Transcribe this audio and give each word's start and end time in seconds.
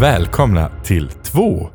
välkomna 0.00 0.70
till 0.84 1.08
två 1.08 1.68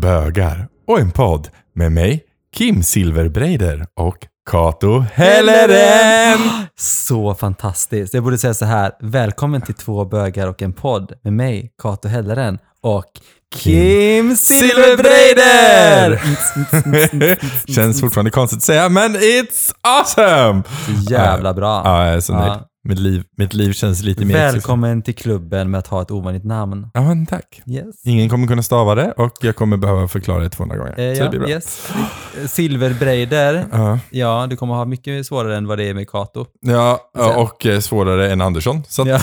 bögar 0.00 0.68
och 0.86 1.00
en 1.00 1.10
podd 1.10 1.48
med 1.74 1.92
mig, 1.92 2.22
Kim 2.56 2.82
Silverbreider 2.82 3.86
och 4.00 4.16
Kato 4.50 5.04
Helleren. 5.12 6.38
Så 6.78 7.34
fantastiskt. 7.34 8.14
Jag 8.14 8.24
borde 8.24 8.38
säga 8.38 8.54
så 8.54 8.64
här. 8.64 8.92
Välkommen 9.00 9.62
till 9.62 9.74
två 9.74 10.04
bögar 10.04 10.46
och 10.46 10.62
en 10.62 10.72
podd 10.72 11.12
med 11.22 11.32
mig, 11.32 11.70
Kato 11.82 12.08
Helleren 12.08 12.58
och 12.82 13.04
Kim 13.56 14.36
Silverbreider! 14.36 16.20
Känns 17.74 18.00
fortfarande 18.00 18.30
konstigt 18.30 18.56
att 18.56 18.62
säga, 18.62 18.88
men 18.88 19.16
it's 19.16 19.74
awesome! 19.80 20.62
Så 20.86 20.92
jävla 21.12 21.54
bra. 21.54 21.82
Ja, 21.84 22.06
jag 22.06 22.14
är 22.14 22.20
så 22.20 22.32
nöjd. 22.32 22.52
Ja. 22.52 22.68
Mitt, 22.88 22.98
liv, 22.98 23.24
mitt 23.36 23.54
liv 23.54 23.72
känns 23.72 24.02
lite 24.02 24.24
mer... 24.24 24.34
Välkommen 24.34 25.02
till 25.02 25.14
klubben 25.14 25.70
med 25.70 25.78
att 25.78 25.86
ha 25.86 26.02
ett 26.02 26.10
ovanligt 26.10 26.44
namn. 26.44 26.90
Ja, 26.94 27.00
men 27.00 27.26
tack. 27.26 27.62
Yes. 27.66 27.86
Ingen 28.04 28.28
kommer 28.28 28.46
kunna 28.46 28.62
stava 28.62 28.94
det 28.94 29.12
och 29.12 29.32
jag 29.40 29.56
kommer 29.56 29.76
behöva 29.76 30.08
förklara 30.08 30.42
det 30.42 30.50
200 30.50 30.76
gånger. 30.76 30.90
Eh, 30.90 31.14
så 31.14 31.18
det 31.20 31.24
ja, 31.24 31.30
blir 31.30 31.40
bra. 31.40 31.48
yes. 31.48 31.88
Silverbreider. 32.46 33.66
Ja, 33.72 33.98
Ja, 34.10 34.46
du 34.50 34.56
kommer 34.56 34.74
ha 34.74 34.84
mycket 34.84 35.26
svårare 35.26 35.56
än 35.56 35.66
vad 35.66 35.78
det 35.78 35.84
är 35.88 35.94
med 35.94 36.08
Kato. 36.08 36.46
ja 36.60 37.10
och 37.36 37.66
eh, 37.66 37.80
svårare 37.80 38.32
än 38.32 38.40
Andersson. 38.40 38.82
Så 38.88 39.02
att, 39.02 39.08
Ja. 39.08 39.20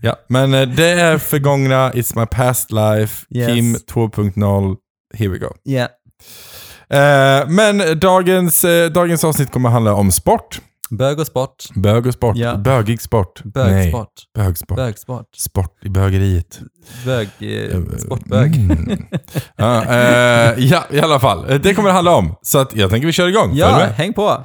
Ja, 0.00 0.16
men 0.28 0.54
eh, 0.54 0.68
det 0.68 0.90
är 0.90 1.18
förgångna, 1.18 1.90
it's 1.92 2.18
my 2.20 2.26
past 2.26 2.70
life, 2.72 3.26
Yes. 3.30 3.46
Kim 3.48 3.74
2.0, 3.74 4.76
here 5.14 5.30
we 5.30 5.38
go. 5.38 5.48
Ja. 5.62 5.88
Eh, 6.90 7.48
men 7.48 7.98
dagens, 8.00 8.64
eh, 8.64 8.90
dagens 8.90 9.24
avsnitt 9.24 9.50
kommer 9.52 9.68
handla 9.68 9.94
om 9.94 10.12
sport. 10.12 10.60
Bög 10.90 11.20
och 11.20 11.26
sport. 11.26 11.64
Bög 11.74 12.06
och 12.06 12.14
sport. 12.14 12.36
Ja. 12.36 12.56
Bögig 12.56 13.00
sport. 13.02 13.40
Nej, 13.44 13.52
Bögsport. 13.54 14.12
bögsport. 14.34 14.76
Bögsport. 14.76 15.26
Sport 15.36 15.84
i 15.84 15.88
bögeriet. 15.88 16.60
Bög... 17.04 17.28
Eh, 17.40 17.80
sportbög. 17.98 18.56
Mm. 18.56 19.06
ja, 19.56 19.84
eh, 19.84 20.54
ja, 20.58 20.84
i 20.90 21.00
alla 21.00 21.20
fall. 21.20 21.50
Eh, 21.50 21.60
Det 21.60 21.74
kommer 21.74 21.88
det 21.88 21.94
handla 21.94 22.14
om. 22.14 22.34
Så 22.42 22.58
att 22.58 22.76
jag 22.76 22.90
tänker 22.90 23.06
vi 23.06 23.12
kör 23.12 23.28
igång. 23.28 23.50
Ja, 23.54 23.78
häng 23.96 24.12
på! 24.12 24.44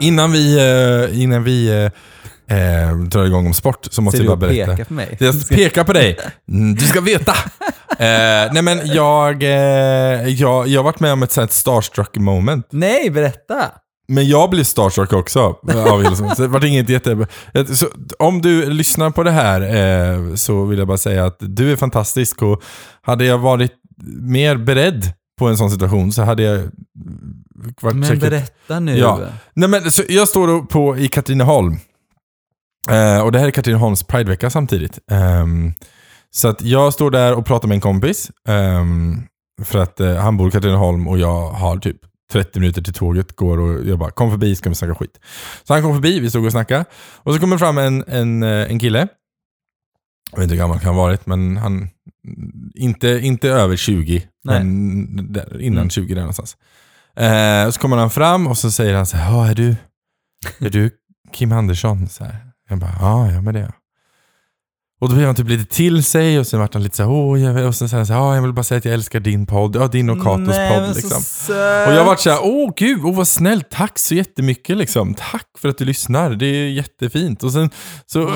Innan 0.00 0.32
vi, 0.32 0.56
eh, 1.12 1.22
innan 1.22 1.44
vi 1.44 1.90
eh, 2.50 2.88
eh, 2.90 2.96
drar 2.96 3.24
igång 3.24 3.46
om 3.46 3.54
sport 3.54 3.86
så 3.90 4.02
måste 4.02 4.18
Ser 4.18 4.24
jag 4.24 4.32
du 4.38 4.40
bara 4.40 4.50
berätta. 4.50 4.70
pekar 4.72 4.84
på 4.84 4.94
mig? 4.94 5.16
Jag 5.20 5.48
pekar 5.48 5.84
på 5.84 5.92
dig. 5.92 6.18
Mm, 6.50 6.74
Du 6.74 6.86
ska 6.86 7.00
veta. 7.00 7.32
Eh, 7.98 8.52
nej 8.52 8.62
men 8.62 8.80
jag, 8.86 9.42
eh, 9.42 10.28
jag, 10.28 10.68
jag 10.68 10.78
har 10.78 10.84
varit 10.84 11.00
med 11.00 11.12
om 11.12 11.22
ett 11.22 11.32
sånt 11.32 11.52
starstruck 11.52 12.16
moment. 12.16 12.66
Nej, 12.70 13.10
berätta! 13.10 13.70
Men 14.08 14.28
jag 14.28 14.50
blev 14.50 14.64
starstruck 14.64 15.12
också 15.12 15.56
av 15.86 16.02
Hillsong. 16.02 16.30
Så 16.34 16.42
det 16.42 16.48
var 16.48 16.64
inget 16.64 16.88
jätte... 16.88 17.26
Så, 17.74 17.86
om 18.18 18.42
du 18.42 18.70
lyssnar 18.70 19.10
på 19.10 19.22
det 19.22 19.30
här 19.30 19.60
eh, 19.60 20.34
så 20.34 20.64
vill 20.64 20.78
jag 20.78 20.88
bara 20.88 20.98
säga 20.98 21.26
att 21.26 21.36
du 21.40 21.72
är 21.72 21.76
fantastisk 21.76 22.42
och 22.42 22.62
hade 23.02 23.24
jag 23.24 23.38
varit 23.38 23.72
mer 24.20 24.56
beredd 24.56 25.12
på 25.38 25.48
en 25.48 25.56
sån 25.56 25.70
situation 25.70 26.12
så 26.12 26.22
hade 26.22 26.42
jag 26.42 26.68
varit 27.80 27.96
Men 27.96 28.04
säkert... 28.04 28.20
berätta 28.20 28.80
nu. 28.80 28.98
Ja. 28.98 29.20
Nej, 29.54 29.68
men, 29.68 29.90
så 29.92 30.02
jag 30.08 30.28
står 30.28 30.62
på, 30.66 30.96
i 30.98 31.08
Katrineholm. 31.08 31.76
Eh, 32.88 33.20
och 33.20 33.32
det 33.32 33.38
här 33.38 33.46
är 33.46 33.50
Katrineholms 33.50 34.02
Pridevecka 34.02 34.50
samtidigt. 34.50 34.98
Ehm, 35.10 35.72
så 36.30 36.48
att 36.48 36.62
jag 36.62 36.92
står 36.92 37.10
där 37.10 37.34
och 37.34 37.46
pratar 37.46 37.68
med 37.68 37.74
en 37.74 37.80
kompis. 37.80 38.30
ehm, 38.48 39.22
för 39.64 39.78
att 39.78 40.00
eh, 40.00 40.14
han 40.16 40.36
bor 40.36 40.48
i 40.48 40.50
Katrineholm 40.50 41.08
och 41.08 41.18
jag 41.18 41.48
har 41.50 41.76
typ 41.76 41.96
30 42.32 42.60
minuter 42.60 42.82
till 42.82 42.94
tåget 42.94 43.36
går 43.36 43.60
och 43.60 43.84
jag 43.86 43.98
bara 43.98 44.10
kom 44.10 44.30
förbi 44.30 44.56
ska 44.56 44.68
vi 44.68 44.74
snacka 44.74 44.94
skit. 44.94 45.20
Så 45.64 45.74
han 45.74 45.82
kom 45.82 45.94
förbi, 45.94 46.20
vi 46.20 46.30
stod 46.30 46.44
och 46.46 46.52
snackade. 46.52 46.84
Och 47.16 47.34
så 47.34 47.40
kommer 47.40 47.58
fram 47.58 47.78
en, 47.78 48.04
en, 48.06 48.42
eh, 48.42 48.70
en 48.70 48.78
kille. 48.78 49.08
Jag 50.32 50.38
vet 50.38 50.42
inte 50.42 50.54
hur 50.54 50.60
gammal 50.60 50.78
han 50.78 50.96
varit, 50.96 51.26
men 51.26 51.56
han... 51.56 51.88
Inte, 52.74 53.08
inte 53.08 53.48
över 53.48 53.76
20, 53.76 54.26
Nej. 54.44 54.64
men 54.64 55.32
där, 55.32 55.60
innan 55.60 55.78
Mm. 55.78 55.90
20 55.90 56.14
där 56.14 56.20
någonstans. 56.20 56.56
Eh, 57.16 57.70
så 57.70 57.80
kommer 57.80 57.96
han 57.96 58.10
fram 58.10 58.46
och 58.46 58.58
så 58.58 58.70
säger 58.70 58.94
han 58.94 59.06
så 59.06 59.16
här, 59.16 59.50
är 59.50 59.54
du, 59.54 59.76
är 60.58 60.70
du 60.70 60.90
Kim 61.32 61.52
Andersson? 61.52 62.08
Så 62.08 62.24
här. 62.24 62.49
Jag 62.70 62.78
bara, 62.78 62.94
ja, 63.00 63.30
ja 63.30 63.40
men 63.40 63.54
det. 63.54 63.72
Och 65.00 65.08
då 65.08 65.14
blev 65.14 65.26
han 65.26 65.34
typ 65.34 65.48
lite 65.48 65.74
till 65.74 66.04
sig 66.04 66.38
och 66.38 66.46
sen 66.46 66.60
vart 66.60 66.74
han 66.74 66.82
lite 66.82 66.96
så 66.96 67.02
här, 67.02 67.10
åh, 67.10 67.40
jag, 67.42 67.66
och 67.66 67.74
sen 67.74 67.88
så 67.88 67.96
här, 67.96 68.06
ja 68.10 68.34
jag 68.34 68.42
vill 68.42 68.52
bara 68.52 68.62
säga 68.62 68.78
att 68.78 68.84
jag 68.84 68.94
älskar 68.94 69.20
din 69.20 69.46
podd, 69.46 69.76
ja 69.76 69.86
din 69.86 70.10
och 70.10 70.22
Katos 70.22 70.48
Nej, 70.48 70.78
podd 70.78 70.88
så 70.88 70.94
liksom. 70.94 71.22
Och 71.86 71.92
jag 71.92 72.04
vart 72.04 72.20
såhär, 72.20 72.38
åh 72.42 72.72
gud, 72.76 73.00
åh 73.04 73.16
vad 73.16 73.28
snällt, 73.28 73.70
tack 73.70 73.98
så 73.98 74.14
jättemycket 74.14 74.76
liksom. 74.76 75.14
Tack 75.14 75.46
för 75.58 75.68
att 75.68 75.78
du 75.78 75.84
lyssnar, 75.84 76.30
det 76.30 76.46
är 76.46 76.68
jättefint. 76.68 77.42
Och 77.42 77.52
sen 77.52 77.70
så 78.06 78.30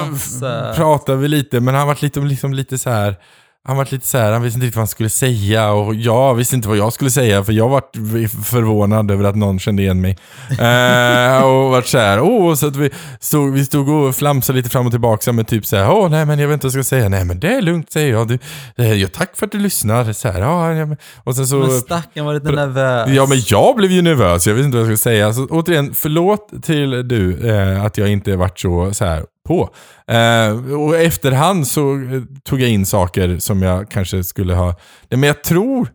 pratade 0.76 1.18
vi 1.18 1.28
lite, 1.28 1.60
men 1.60 1.74
han 1.74 1.86
vart 1.86 2.02
lite, 2.02 2.20
liksom 2.20 2.54
lite 2.54 2.78
så 2.78 2.90
här. 2.90 3.16
Han 3.66 3.76
var 3.76 3.88
lite 3.90 4.06
så 4.06 4.18
här, 4.18 4.32
han 4.32 4.42
visste 4.42 4.56
inte 4.56 4.66
riktigt 4.66 4.76
vad 4.76 4.80
han 4.80 4.88
skulle 4.88 5.08
säga 5.08 5.70
och 5.72 5.94
jag 5.94 6.34
visste 6.34 6.56
inte 6.56 6.68
vad 6.68 6.76
jag 6.76 6.92
skulle 6.92 7.10
säga 7.10 7.44
för 7.44 7.52
jag 7.52 7.68
vart 7.68 7.96
förvånad 8.44 9.10
över 9.10 9.24
att 9.24 9.36
någon 9.36 9.58
kände 9.58 9.82
igen 9.82 10.00
mig. 10.00 10.16
Eh, 10.50 11.42
och 11.44 11.70
vart 11.70 11.86
så 11.86 11.98
här, 11.98 12.20
åh, 12.20 12.54
så 12.54 12.66
att 12.66 12.76
vi, 12.76 12.90
så 13.20 13.44
vi 13.50 13.64
stod 13.64 13.88
och 13.88 14.16
flamsade 14.16 14.56
lite 14.56 14.70
fram 14.70 14.86
och 14.86 14.92
tillbaka 14.92 15.32
med 15.32 15.46
typ 15.48 15.66
så 15.66 15.76
här, 15.76 15.90
åh 15.90 16.08
nej 16.10 16.26
men 16.26 16.38
jag 16.38 16.48
vet 16.48 16.54
inte 16.54 16.66
vad 16.66 16.74
jag 16.74 16.84
ska 16.86 16.96
säga, 16.96 17.08
nej 17.08 17.24
men 17.24 17.40
det 17.40 17.54
är 17.54 17.62
lugnt 17.62 17.92
säger 17.92 18.12
jag. 18.12 18.28
Du, 18.28 18.38
eh, 18.76 18.92
ja, 18.92 19.08
tack 19.12 19.36
för 19.36 19.46
att 19.46 19.52
du 19.52 19.58
lyssnar. 19.58 20.12
Så 20.12 20.28
här, 20.28 20.74
men- 20.86 20.96
och 21.24 21.36
sen 21.36 21.46
så... 21.46 21.56
Men 21.58 21.70
stackarn 21.70 22.24
var 22.26 22.34
lite 22.34 22.50
nervös. 22.52 23.10
Ja, 23.10 23.26
men 23.26 23.38
jag 23.46 23.76
blev 23.76 23.90
ju 23.90 24.02
nervös. 24.02 24.46
Jag 24.46 24.54
vet 24.54 24.64
inte 24.64 24.78
vad 24.78 24.90
jag 24.90 24.98
ska 24.98 25.02
säga. 25.10 25.32
Så, 25.32 25.46
återigen, 25.46 25.94
förlåt 25.94 26.52
till 26.62 27.08
du 27.08 27.50
eh, 27.50 27.84
att 27.84 27.98
jag 27.98 28.08
inte 28.08 28.36
varit 28.36 28.58
så, 28.60 28.94
så 28.94 29.04
här 29.04 29.22
på. 29.46 29.70
Eh, 30.14 30.74
och 30.74 30.96
efterhand 30.96 31.66
så 31.66 31.94
eh, 31.94 32.22
tog 32.44 32.60
jag 32.60 32.70
in 32.70 32.86
saker 32.86 33.38
som 33.38 33.62
jag 33.62 33.90
kanske 33.90 34.24
skulle 34.24 34.54
ha... 34.54 34.66
Nej, 35.10 35.18
men 35.20 35.22
jag 35.22 35.44
tror, 35.44 35.88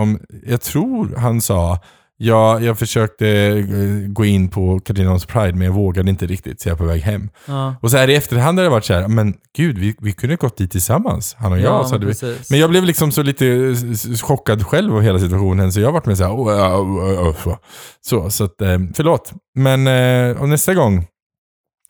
om, 0.00 0.20
jag 0.46 0.60
tror 0.60 1.14
han 1.16 1.40
sa, 1.40 1.78
ja, 2.16 2.60
jag 2.60 2.78
försökte 2.78 3.28
eh, 3.28 4.08
gå 4.08 4.24
in 4.24 4.48
på 4.48 4.80
Katrineholms 4.80 5.26
Pride 5.26 5.52
men 5.52 5.66
jag 5.66 5.74
vågade 5.74 6.10
inte 6.10 6.26
riktigt 6.26 6.60
så 6.60 6.68
jag 6.68 6.74
är 6.74 6.78
på 6.78 6.84
väg 6.84 7.02
hem. 7.02 7.28
Ja. 7.46 7.74
Och 7.82 7.90
så 7.90 7.96
här 7.96 8.10
i 8.10 8.14
efterhand 8.14 8.58
har 8.58 8.64
det 8.64 8.70
varit 8.70 8.84
så 8.84 8.94
här, 8.94 9.08
men 9.08 9.34
gud, 9.56 9.78
vi, 9.78 9.94
vi 10.00 10.12
kunde 10.12 10.36
gått 10.36 10.56
dit 10.56 10.70
tillsammans, 10.70 11.34
han 11.38 11.52
och 11.52 11.58
jag. 11.58 11.64
Ja, 11.64 11.84
så 11.84 11.98
men 11.98 12.08
vi, 12.08 12.14
men 12.50 12.58
jag 12.58 12.70
blev 12.70 12.84
liksom 12.84 13.12
så 13.12 13.22
lite 13.22 13.46
s- 13.92 14.22
chockad 14.22 14.66
själv 14.66 14.96
av 14.96 15.02
hela 15.02 15.18
situationen, 15.18 15.72
så 15.72 15.80
jag 15.80 15.92
varit 15.92 16.06
med 16.06 16.18
så 16.18 16.24
här, 16.24 16.32
oh, 16.32 16.48
oh, 16.48 17.28
oh, 17.28 17.34
så. 17.44 17.58
Så, 18.00 18.30
så 18.30 18.44
att, 18.44 18.60
eh, 18.60 18.78
förlåt. 18.94 19.32
Men 19.54 19.86
eh, 19.86 20.40
och 20.42 20.48
nästa 20.48 20.74
gång, 20.74 21.06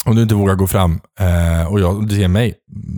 om 0.04 0.16
du 0.16 0.22
inte 0.22 0.34
vågar 0.34 0.54
gå 0.54 0.66
fram 0.66 1.00
eh, 1.20 1.72
och 1.72 1.80
jag, 1.80 2.08
du 2.08 2.16
ser 2.16 2.28
mig, 2.28 2.54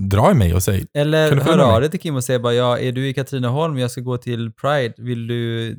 dra 0.09 0.31
i 0.31 0.35
mig 0.35 0.55
och 0.55 0.63
säg, 0.63 0.87
Eller 0.95 1.37
hör 1.37 1.59
av 1.59 1.81
dig 1.81 1.91
till 1.91 2.01
Kim 2.01 2.17
och 2.17 2.25
säg 2.25 2.39
bara, 2.39 2.55
ja, 2.55 2.79
är 2.79 2.93
du 2.93 3.09
i 3.09 3.15
Katrineholm, 3.15 3.79
jag 3.79 3.91
ska 3.91 4.01
gå 4.01 4.19
till 4.19 4.53
Pride, 4.53 4.95
vill 4.97 5.27
du 5.27 5.77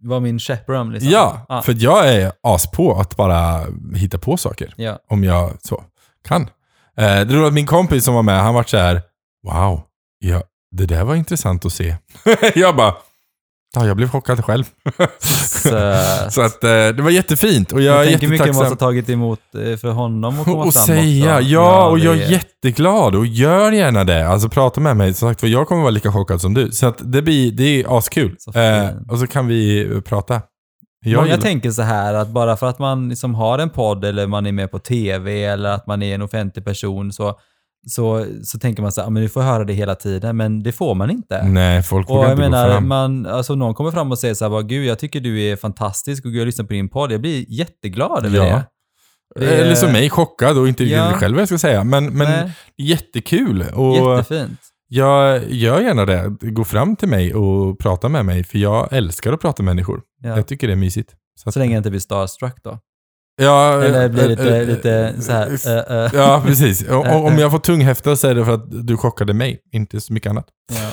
vara 0.00 0.20
min 0.20 0.38
chaperone? 0.38 0.92
Liksom? 0.92 1.10
ja, 1.10 1.46
ja. 1.48 1.62
för 1.62 1.74
jag 1.78 2.14
är 2.14 2.32
as 2.42 2.70
på 2.70 3.00
att 3.00 3.16
bara 3.16 3.64
hitta 3.94 4.18
på 4.18 4.36
saker. 4.36 4.74
ja. 4.76 4.98
Om 5.08 5.24
jag 5.24 5.50
så 5.62 5.84
kan. 6.28 6.42
Eh, 6.96 7.20
det 7.20 7.36
var 7.36 7.46
att 7.46 7.52
min 7.52 7.66
kompis 7.66 8.04
som 8.04 8.14
var 8.14 8.22
med, 8.22 8.40
han 8.40 8.54
var 8.54 8.62
så 8.62 8.76
här, 8.76 9.02
wow, 9.46 9.80
ja, 10.18 10.42
det 10.70 10.86
där 10.86 11.04
var 11.04 11.14
intressant 11.14 11.64
att 11.64 11.72
se. 11.72 11.96
jag 12.54 12.76
bara, 12.76 12.94
ja, 13.76 13.86
jag 13.86 13.96
blev 13.96 14.08
chockad 14.08 14.44
själv. 14.44 14.64
Så 16.30 16.40
att 16.42 16.64
eh, 16.64 16.70
det 16.70 17.02
var 17.02 17.10
jättefint 17.10 17.72
och 17.72 17.82
jag, 17.82 17.94
Jag 17.96 18.04
är 18.04 18.10
tänker 18.10 18.28
mycket 18.28 18.46
man 18.46 18.48
måste 18.48 18.62
jättetacksam. 18.64 18.86
ha 18.86 18.92
tagit 18.92 19.10
emot 19.10 19.40
eh, 19.54 19.76
för 19.76 19.90
honom 19.90 20.38
att 20.40 20.44
komma 20.44 20.64
Och 20.64 20.72
fram 20.72 20.86
säga, 20.86 21.34
också. 21.36 21.48
ja, 21.48 21.86
och 21.88 21.98
jag 21.98 22.16
är 22.18 22.30
jätteglad 22.30 23.14
och 23.14 23.26
gör 23.26 23.72
gärna 23.72 24.04
det. 24.04 24.28
Alltså 24.28 24.48
prata 24.48 24.80
med 24.80 24.96
mig, 24.96 25.14
som 25.14 25.28
sagt 25.28 25.40
för 25.40 25.46
jag 25.46 25.68
kommer 25.68 25.82
vara 25.82 25.90
lika 25.90 26.12
chockad 26.12 26.40
som 26.40 26.54
du. 26.54 26.72
Så 26.72 26.86
att 26.86 27.12
det 27.12 27.22
blir, 27.22 27.52
det 27.52 27.82
är 27.82 27.98
askul. 27.98 28.36
Så 28.38 28.50
Eh, 28.58 28.88
och 29.08 29.18
så 29.18 29.26
kan 29.26 29.46
vi 29.46 29.88
prata. 30.04 30.40
Jag 31.04 31.22
Många 31.22 31.36
tänker 31.36 31.70
så 31.70 31.82
här 31.82 32.14
att 32.14 32.28
bara 32.28 32.56
för 32.56 32.66
att 32.66 32.78
man 32.78 33.08
liksom 33.08 33.34
har 33.34 33.58
en 33.58 33.70
podd 33.70 34.04
eller 34.04 34.26
man 34.26 34.46
är 34.46 34.52
med 34.52 34.70
på 34.70 34.78
tv 34.78 35.44
eller 35.44 35.70
att 35.70 35.86
man 35.86 36.02
är 36.02 36.14
en 36.14 36.22
offentlig 36.22 36.64
person 36.64 37.12
så, 37.12 37.38
så, 37.88 38.26
så 38.44 38.58
tänker 38.58 38.82
man 38.82 38.92
så 38.92 39.00
här, 39.00 39.06
"Ja, 39.06 39.10
men 39.10 39.22
du 39.22 39.28
får 39.28 39.42
höra 39.42 39.64
det 39.64 39.72
hela 39.72 39.94
tiden, 39.94 40.36
men 40.36 40.62
det 40.62 40.72
får 40.72 40.94
man 40.94 41.10
inte. 41.10 41.42
Nej, 41.46 41.82
folk 41.82 42.08
vågar 42.10 42.30
inte 42.32 42.42
gå 42.42 42.50
menar, 42.50 42.70
fram. 42.70 42.88
man, 42.88 43.26
alltså 43.26 43.54
någon 43.54 43.74
kommer 43.74 43.90
fram 43.90 44.10
och 44.12 44.18
säger 44.18 44.34
så 44.34 44.48
här, 44.56 44.62
gud 44.62 44.86
jag 44.86 44.98
tycker 44.98 45.20
du 45.20 45.42
är 45.42 45.56
fantastisk 45.56 46.24
och 46.24 46.30
gud 46.32 46.40
jag 46.40 46.46
lyssnar 46.46 46.64
på 46.64 46.72
din 46.72 46.88
podd. 46.88 47.12
Jag 47.12 47.20
blir 47.20 47.44
jätteglad 47.48 48.26
över 48.26 48.36
Ja. 48.38 48.44
det. 48.44 48.64
Det 49.40 49.54
är- 49.54 49.62
Eller 49.64 49.74
som 49.74 49.92
mig, 49.92 50.10
chockad 50.10 50.58
och 50.58 50.68
inte 50.68 50.84
Ja. 50.84 51.12
själv 51.12 51.34
vad 51.34 51.40
jag 51.40 51.48
ska 51.48 51.58
säga. 51.58 51.84
Men, 51.84 52.06
men 52.06 52.30
Nej. 52.30 52.52
jättekul. 52.76 53.62
Och 53.74 53.96
Jättefint. 54.18 54.60
jag 54.88 55.42
gör 55.50 55.80
gärna 55.80 56.04
det. 56.04 56.36
Gå 56.40 56.64
fram 56.64 56.96
till 56.96 57.08
mig 57.08 57.34
och 57.34 57.78
prata 57.78 58.08
med 58.08 58.24
mig. 58.24 58.44
För 58.44 58.58
jag 58.58 58.92
älskar 58.92 59.32
att 59.32 59.40
prata 59.40 59.62
med 59.62 59.74
människor. 59.76 60.00
Ja. 60.22 60.28
Jag 60.36 60.46
tycker 60.46 60.66
det 60.66 60.72
är 60.72 60.76
mysigt. 60.76 61.10
att- 61.46 61.52
Så 61.54 61.58
länge 61.58 61.72
jag 61.74 61.80
inte 61.80 61.90
blir 61.90 62.00
starstruck 62.00 62.56
då. 62.64 62.78
Ja, 63.42 63.82
Eller 63.82 64.08
blir 64.08 64.22
eh, 64.22 64.28
lite, 64.28 64.56
eh, 64.56 64.66
lite 64.66 65.14
så 65.22 65.32
här. 65.32 65.46
eh, 65.90 66.04
eh. 66.04 66.10
Ja, 66.14 66.42
precis. 66.46 66.88
Om 66.90 67.38
jag 67.38 67.50
får 67.50 67.58
tunghäfta 67.58 68.16
så 68.16 68.28
är 68.28 68.34
det 68.34 68.44
för 68.44 68.52
att 68.54 68.86
du 68.86 68.96
chockade 68.96 69.34
mig, 69.34 69.60
inte 69.72 70.00
så 70.00 70.12
mycket 70.12 70.30
annat. 70.30 70.46
Ja. 70.72 70.90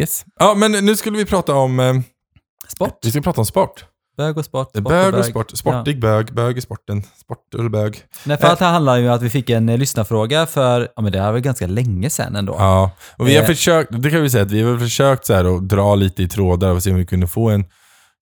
Yes. 0.00 0.24
Ja, 0.40 0.54
men 0.54 0.72
nu 0.72 0.96
skulle 0.96 1.18
vi 1.18 1.24
prata 1.24 1.54
om... 1.54 1.80
eh, 1.80 1.94
Sport. 2.68 2.98
Vi 3.02 3.10
ska 3.10 3.20
prata 3.20 3.40
om 3.40 3.46
sport. 3.46 3.84
Bög 4.16 4.38
och 4.38 4.44
sport. 4.44 4.68
sport 4.70 4.82
bög 4.84 5.14
och 5.14 5.24
sport. 5.24 5.50
Sportig 5.58 6.00
bög, 6.00 6.34
bög 6.34 6.58
i 6.58 6.60
sporten. 6.60 7.02
Sport 7.16 7.54
eller 7.54 7.68
bög. 7.68 7.98
Nej, 8.24 8.36
för 8.36 8.46
att 8.48 8.58
det 8.58 8.64
handlar 8.64 8.96
ju 8.96 9.08
om 9.08 9.14
att 9.14 9.22
vi 9.22 9.30
fick 9.30 9.50
en 9.50 9.68
eh, 9.68 9.78
lyssnarfråga 9.78 10.46
för, 10.46 10.88
ja 10.96 11.02
men 11.02 11.12
det 11.12 11.20
här 11.20 11.32
var 11.32 11.38
ganska 11.38 11.66
länge 11.66 12.10
sedan 12.10 12.36
ändå. 12.36 12.56
Ja, 12.58 12.90
och 13.16 13.28
vi 13.28 13.34
har 13.36 13.42
Eh. 13.42 13.46
försökt, 13.46 14.02
det 14.02 14.10
kan 14.10 14.22
vi 14.22 14.30
säga, 14.30 14.44
att 14.44 14.50
vi 14.50 14.62
har 14.62 14.78
försökt 14.78 15.26
så 15.26 15.34
här 15.34 15.56
att 15.56 15.68
dra 15.68 15.94
lite 15.94 16.22
i 16.22 16.28
trådar 16.28 16.70
och 16.70 16.82
se 16.82 16.90
om 16.90 16.96
vi 16.96 17.06
kunde 17.06 17.26
få 17.26 17.50
en 17.50 17.64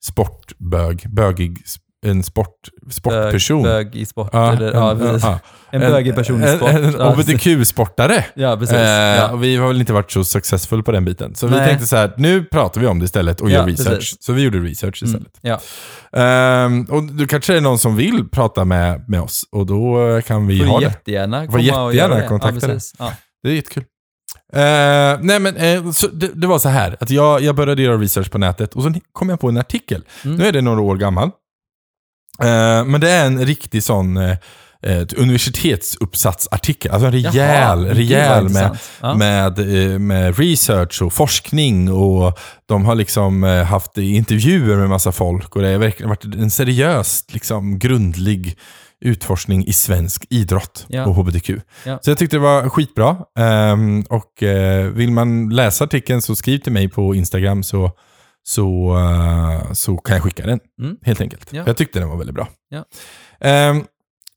sportbög, 0.04 1.06
bögig, 1.10 1.58
en 2.06 2.22
sport, 2.22 2.54
sportperson. 2.90 3.62
Bög, 3.62 3.86
bög 3.86 3.96
i 4.02 4.06
sport. 4.06 4.30
Ja, 4.32 4.52
eller, 4.52 4.72
ja, 4.72 4.90
en, 4.90 5.18
ja. 5.22 5.38
en 5.70 5.80
bögig 5.80 6.14
person 6.14 6.44
i 6.44 6.56
sport. 6.56 6.68
en, 6.70 6.84
en. 6.84 6.94
HBTQ-sportare. 7.00 8.24
Ja, 8.34 8.56
precis. 8.56 8.76
Eh, 8.76 9.32
och 9.32 9.44
vi 9.44 9.56
har 9.56 9.68
väl 9.68 9.80
inte 9.80 9.92
varit 9.92 10.10
så 10.12 10.24
successful 10.24 10.82
på 10.82 10.92
den 10.92 11.04
biten. 11.04 11.34
Så 11.34 11.46
vi 11.46 11.56
Nej. 11.56 11.68
tänkte 11.68 11.86
så 11.86 11.96
här, 11.96 12.12
nu 12.16 12.44
pratar 12.44 12.80
vi 12.80 12.86
om 12.86 12.98
det 12.98 13.04
istället 13.04 13.40
och 13.40 13.50
gör 13.50 13.66
research. 13.66 13.88
precis. 13.98 14.16
Så 14.22 14.32
vi 14.32 14.42
gjorde 14.42 14.58
research 14.58 15.02
Mm, 15.02 15.14
istället. 15.14 15.38
ja. 15.40 15.60
Ehm, 16.20 16.84
och 16.84 17.02
då 17.02 17.26
kanske 17.26 17.56
är 17.56 17.60
någon 17.60 17.78
som 17.78 17.96
vill 17.96 18.28
prata 18.28 18.64
med, 18.64 19.04
med 19.08 19.20
oss 19.20 19.42
och 19.52 19.66
då 19.66 20.20
kan 20.26 20.46
vi 20.46 20.58
Får 20.58 20.66
ha 20.66 20.80
du 20.80 20.84
det. 20.86 20.90
Får 20.90 21.46
komma 21.46 21.84
och 21.84 21.94
jättegärna 21.94 21.94
göra 21.94 22.14
det. 22.22 22.28
kontakta 22.28 22.66
dig. 22.66 22.78
Det 23.42 23.48
är 23.48 23.54
jättekul. 23.54 23.84
Eh, 24.52 24.60
nej 25.20 25.38
men 25.40 25.56
eh, 25.56 25.90
så 25.90 26.06
det, 26.06 26.30
det 26.34 26.46
var 26.46 26.58
så 26.58 26.68
här 26.68 26.96
att 27.00 27.10
jag, 27.10 27.40
jag 27.42 27.54
började 27.56 27.82
göra 27.82 27.96
research 27.96 28.30
på 28.30 28.38
nätet 28.38 28.74
och 28.74 28.82
så 28.82 28.92
kom 29.12 29.28
jag 29.28 29.40
på 29.40 29.48
en 29.48 29.56
artikel. 29.56 30.04
Mm. 30.24 30.36
Nu 30.36 30.46
är 30.46 30.52
det 30.52 30.60
några 30.60 30.80
år 30.80 30.96
gammal. 30.96 31.30
Eh, 32.42 32.84
men 32.84 33.00
det 33.00 33.10
är 33.10 33.26
en 33.26 33.44
riktig 33.46 33.82
sån 33.82 34.16
eh, 34.16 34.36
ett 34.82 35.12
universitetsuppsatsartikel. 35.12 36.90
Alltså 36.92 37.06
en 37.06 37.12
rejäl, 37.12 37.34
Jaha, 37.34 37.94
rejäl 37.94 38.48
med. 38.48 38.78
Ja. 39.00 39.14
med, 39.14 39.58
eh, 39.58 39.98
med 39.98 40.38
research 40.38 41.02
och 41.02 41.12
forskning 41.12 41.92
och 41.92 42.38
de 42.66 42.84
har 42.84 42.94
liksom 42.94 43.44
eh, 43.44 43.64
haft 43.64 43.98
intervjuer 43.98 44.76
med 44.76 44.88
massa 44.88 45.12
folk 45.12 45.56
och 45.56 45.62
det 45.62 45.68
har 45.68 45.78
verkligen 45.78 46.08
varit 46.08 46.24
en 46.24 46.50
seriöst 46.50 47.34
liksom, 47.34 47.78
grundlig 47.78 48.58
utforskning 49.04 49.66
i 49.66 49.72
svensk 49.72 50.26
idrott 50.30 50.86
Ja. 50.88 51.04
och 51.06 51.14
HBTQ. 51.14 51.50
Ja. 51.84 51.98
Så 52.02 52.10
jag 52.10 52.18
tyckte 52.18 52.36
det 52.36 52.40
var 52.40 52.68
skitbra. 52.68 53.16
Ehm, 53.38 54.02
och 54.02 54.42
eh, 54.42 54.86
vill 54.86 55.10
man 55.10 55.48
läsa 55.48 55.84
artikeln 55.84 56.22
så 56.22 56.34
skriv 56.34 56.58
till 56.58 56.72
mig 56.72 56.88
på 56.88 57.14
Instagram 57.14 57.62
så, 57.62 57.90
så, 58.42 58.96
eh, 58.98 59.72
så 59.72 59.96
kan 59.96 60.14
jag 60.16 60.22
skicka 60.24 60.46
den. 60.46 60.60
Mm. 60.82 60.96
Helt 61.02 61.20
enkelt. 61.20 61.52
Ja. 61.52 61.62
Jag 61.66 61.76
tyckte 61.76 61.98
den 61.98 62.08
var 62.08 62.16
väldigt 62.16 62.34
bra. 62.34 62.48
Ja. 62.68 62.84
Ehm, 63.40 63.84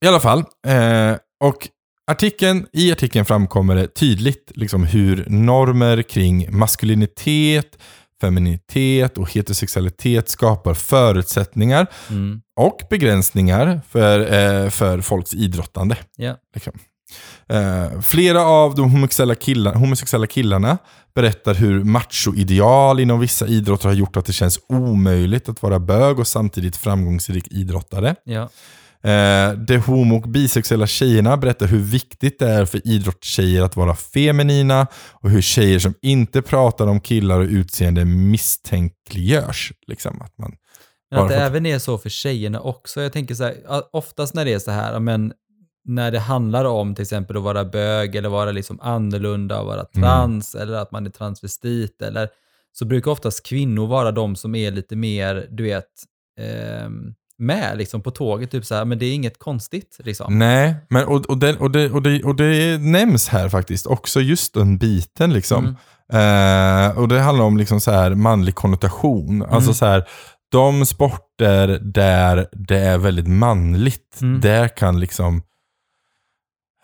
I 0.02 0.08
alla 0.08 0.20
fall. 0.20 0.40
eh, 0.68 1.16
och 1.44 1.70
artikeln, 2.12 2.66
i 2.74 2.92
artikeln 2.92 3.26
framkommer 3.26 3.76
det 3.76 3.88
tydligt 3.88 4.52
liksom, 4.56 4.84
hur 4.84 5.26
normer 5.30 6.02
kring 6.02 6.58
maskulinitet, 6.58 7.78
feminitet 8.22 9.18
och 9.18 9.32
heterosexualitet 9.32 10.30
skapar 10.30 10.74
förutsättningar 10.74 11.88
Mm. 12.10 12.42
och 12.60 12.82
begränsningar 12.90 13.82
för, 13.90 14.20
eh, 14.20 14.70
för 14.70 15.02
folks 15.02 15.34
idrottande. 15.34 15.98
Ja. 16.18 16.36
Liksom. 16.54 16.74
Eh, 17.50 18.02
flera 18.02 18.42
av 18.42 18.76
de 18.76 18.92
homosexuella, 18.92 19.36
killar, 19.36 19.74
homosexuella 19.74 20.28
killarna 20.28 20.78
berättar 21.16 21.54
hur 21.54 21.84
machoideal 21.84 23.00
inom 23.00 23.20
vissa 23.20 23.48
idrotter 23.48 23.88
har 23.88 23.96
gjort 23.96 24.18
att 24.18 24.26
det 24.26 24.34
känns 24.34 24.60
omöjligt 24.70 25.50
att 25.50 25.62
vara 25.62 25.80
bög 25.80 26.20
och 26.20 26.28
samtidigt 26.28 26.78
framgångsrik 26.78 27.48
idrottare. 27.52 28.16
Ja. 28.24 28.50
Eh, 29.04 29.54
de 29.54 29.78
homo 29.78 30.18
och 30.18 30.30
bisexuella 30.30 30.88
tjejerna 30.88 31.38
berättar 31.38 31.68
hur 31.68 31.80
viktigt 31.80 32.40
det 32.40 32.50
är 32.50 32.66
för 32.66 32.88
idrottstjejer 32.88 33.62
att 33.62 33.76
vara 33.76 33.96
feminina 33.96 34.88
och 35.12 35.30
hur 35.30 35.42
tjejer 35.42 35.80
som 35.80 35.94
inte 36.02 36.42
pratar 36.42 36.88
om 36.88 37.00
killar 37.00 37.40
och 37.40 37.48
utseende 37.48 38.06
misstänkliggörs. 38.06 39.72
Liksom, 39.88 40.22
att 40.22 40.38
man, 40.38 40.56
Men 41.12 41.20
att 41.20 41.30
det 41.30 41.36
även 41.36 41.66
är 41.66 41.80
så 41.80 41.98
för 41.98 42.10
tjejerna 42.10 42.60
också. 42.60 43.02
Jag 43.02 43.14
tänker 43.14 43.36
så 43.36 43.44
här, 43.44 43.56
oftast 43.92 44.34
när 44.34 44.46
det 44.46 44.54
är 44.54 44.60
så 44.60 44.72
här, 44.72 45.00
men 45.00 45.34
när 45.86 46.12
det 46.12 46.20
handlar 46.20 46.66
om 46.66 46.96
till 46.96 47.02
exempel 47.02 47.38
att 47.38 47.44
vara 47.44 47.66
bög 47.66 48.16
eller 48.16 48.30
vara 48.30 48.52
liksom 48.52 48.80
annorlunda 48.82 49.60
och 49.60 49.66
vara 49.68 49.86
Mm. 49.96 50.04
trans 50.04 50.56
eller 50.56 50.74
att 50.78 50.92
man 50.92 51.06
är 51.06 51.10
transvestit 51.10 52.02
eller 52.02 52.30
så 52.72 52.86
brukar 52.86 53.12
oftast 53.12 53.46
kvinnor 53.46 53.88
vara 53.88 54.12
de 54.12 54.36
som 54.36 54.56
är 54.56 54.72
lite 54.72 54.96
mer, 54.96 55.48
du 55.52 55.64
vet, 55.64 55.86
ehm, 56.40 57.14
med 57.38 57.78
liksom 57.78 58.02
på 58.02 58.12
tåget. 58.12 58.52
Typ 58.52 58.66
så 58.66 58.76
här, 58.76 58.86
men 58.86 59.00
det 59.00 59.06
är 59.06 59.14
inget 59.14 59.40
konstigt 59.40 60.00
liksom. 60.04 60.40
Nej, 60.40 60.76
men 60.90 61.06
och, 61.06 61.26
och, 61.26 61.38
det, 61.38 61.56
och, 61.58 61.72
det, 61.72 61.92
och, 61.92 62.02
det, 62.02 62.24
och 62.24 62.36
det 62.36 62.78
nämns 62.82 63.28
här 63.28 63.50
faktiskt 63.50 63.86
också 63.88 64.22
just 64.22 64.54
den 64.54 64.78
biten. 64.78 65.34
liksom. 65.34 65.64
Mm. 65.66 65.76
Eh, 66.90 66.98
och 66.98 67.08
det 67.08 67.20
handlar 67.20 67.46
om 67.46 67.58
liksom 67.58 67.82
så 67.82 67.92
här 67.92 68.16
manlig 68.16 68.56
konnotation. 68.56 69.42
Alltså 69.44 69.58
Mm. 69.70 69.74
så 69.74 69.86
här, 69.86 70.04
de 70.52 70.86
sporter 70.86 71.68
där 71.82 72.48
det 72.52 72.78
är 72.80 72.98
väldigt 72.98 73.28
manligt, 73.28 74.20
Mm. 74.22 74.42
där 74.42 74.68
kan 74.68 75.00
liksom, 75.00 75.42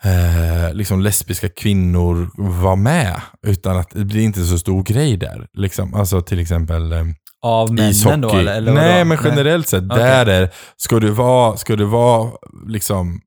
eh, 0.04 0.74
liksom 0.74 1.00
lesbiska 1.00 1.48
kvinnor 1.48 2.30
vara 2.62 2.76
med. 2.76 3.20
Utan 3.46 3.76
att 3.76 3.90
det 3.90 4.04
blir 4.04 4.22
inte 4.22 4.44
så 4.44 4.58
stor 4.58 4.82
grej 4.82 5.16
där. 5.16 5.46
Liksom. 5.52 5.94
Alltså 5.94 6.20
till 6.20 6.38
exempel 6.40 6.92
eh, 6.92 7.04
Av 7.42 7.74
männen 7.74 7.90
ishockey. 7.90 8.20
då? 8.20 8.28
Eller, 8.30 8.52
eller 8.56 8.72
Nej, 8.72 9.04
men 9.04 9.18
generellt 9.24 9.68
sett. 9.68 9.84
Okej. 9.84 9.98
Där 9.98 10.26
är, 10.26 10.50
ska 10.76 10.98
du 11.00 11.10
vara, 11.10 11.56
ska 11.56 11.76
du 11.76 11.84
vara 11.84 12.30
liksom 12.68 13.20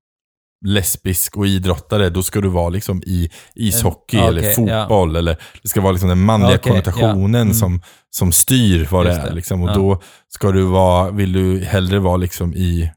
lesbisk 0.65 1.37
och 1.37 1.47
idrottare, 1.47 2.09
då 2.09 2.23
ska 2.23 2.41
du 2.41 2.49
vara 2.49 2.69
liksom 2.69 3.01
i 3.05 3.29
ishockey 3.55 4.17
En- 4.17 4.23
eller 4.23 4.41
okej, 4.41 4.53
fotboll. 4.55 5.15
Eller, 5.15 5.37
det 5.61 5.67
ska 5.69 5.81
vara 5.81 5.91
liksom 5.91 6.09
den 6.09 6.21
manliga 6.21 6.55
Okej, 6.55 6.71
konnotationen 6.71 7.33
ja. 7.33 7.41
Mm. 7.41 7.53
som, 7.53 7.81
som 8.09 8.31
styr 8.31 8.87
vad 8.91 9.05
det 9.05 9.09
Just 9.09 9.23
är. 9.23 9.29
det, 9.29 9.35
Liksom. 9.35 9.61
Och 9.63 9.69
ja. 9.69 9.73
då 9.73 10.01
ska 10.29 10.51
du 10.51 10.61
vara, 10.63 11.11
vill 11.11 11.33
du 11.33 11.59
hellre 11.65 11.99
vara 11.99 12.17
liksom 12.17 12.53
i, 12.53 12.91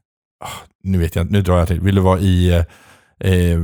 ah, 0.45 0.47
nu 0.83 0.97
vet 0.97 1.15
jag 1.15 1.31
nu 1.31 1.41
drar 1.41 1.57
jag 1.59 1.67
till, 1.67 1.79
vill 1.81 1.95
du 1.95 2.01
vara 2.01 2.19
i 2.19 2.63
eh, 3.19 3.59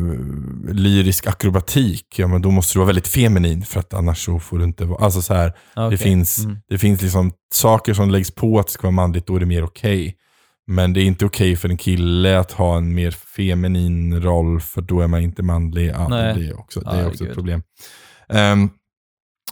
lyrisk 0.74 1.28
akrobatik, 1.28 2.20
ja 2.20 2.28
men 2.28 2.42
då 2.42 2.52
måste 2.52 2.74
du 2.74 2.80
vara 2.80 2.88
väldigt 2.88 3.08
feminin 3.08 3.62
för 3.62 3.80
att 3.80 3.94
annars 3.94 4.26
så 4.26 4.40
får 4.40 4.58
du 4.58 4.64
inte 4.64 4.86
vara, 4.86 5.06
alltså 5.06 5.22
så 5.22 5.34
här, 5.34 5.54
Okej. 5.76 5.90
det 5.92 5.98
finns, 5.98 6.44
Mm. 6.46 6.58
det 6.70 6.78
finns 6.78 7.02
liksom 7.02 7.32
saker 7.54 7.94
som 7.94 8.10
läggs 8.10 8.32
på 8.32 8.60
att 8.60 8.68
det 8.68 8.74
ska 8.74 8.82
vara 8.84 8.92
manligt, 8.92 9.28
då 9.28 9.36
är 9.36 9.40
det 9.40 9.46
mer 9.46 9.64
okej. 9.64 10.16
Men 10.68 10.94
det 10.94 11.02
är 11.02 11.06
inte 11.06 11.26
okej 11.26 11.56
för 11.56 11.70
en 11.70 11.78
kille 11.78 12.40
att 12.40 12.52
ha 12.52 12.78
en 12.78 12.94
mer 12.96 13.12
feminin 13.12 14.22
roll, 14.22 14.62
för 14.62 14.82
då 14.82 15.02
är 15.02 15.08
man 15.08 15.22
inte 15.22 15.44
manlig. 15.44 15.90
Ja, 15.90 16.08
det 16.10 16.48
är 16.48 16.60
också, 16.60 16.80
det 16.80 16.90
är 16.90 17.08
också 17.08 17.26
ett 17.28 17.34
problem. 17.34 17.62
Um, 18.30 18.70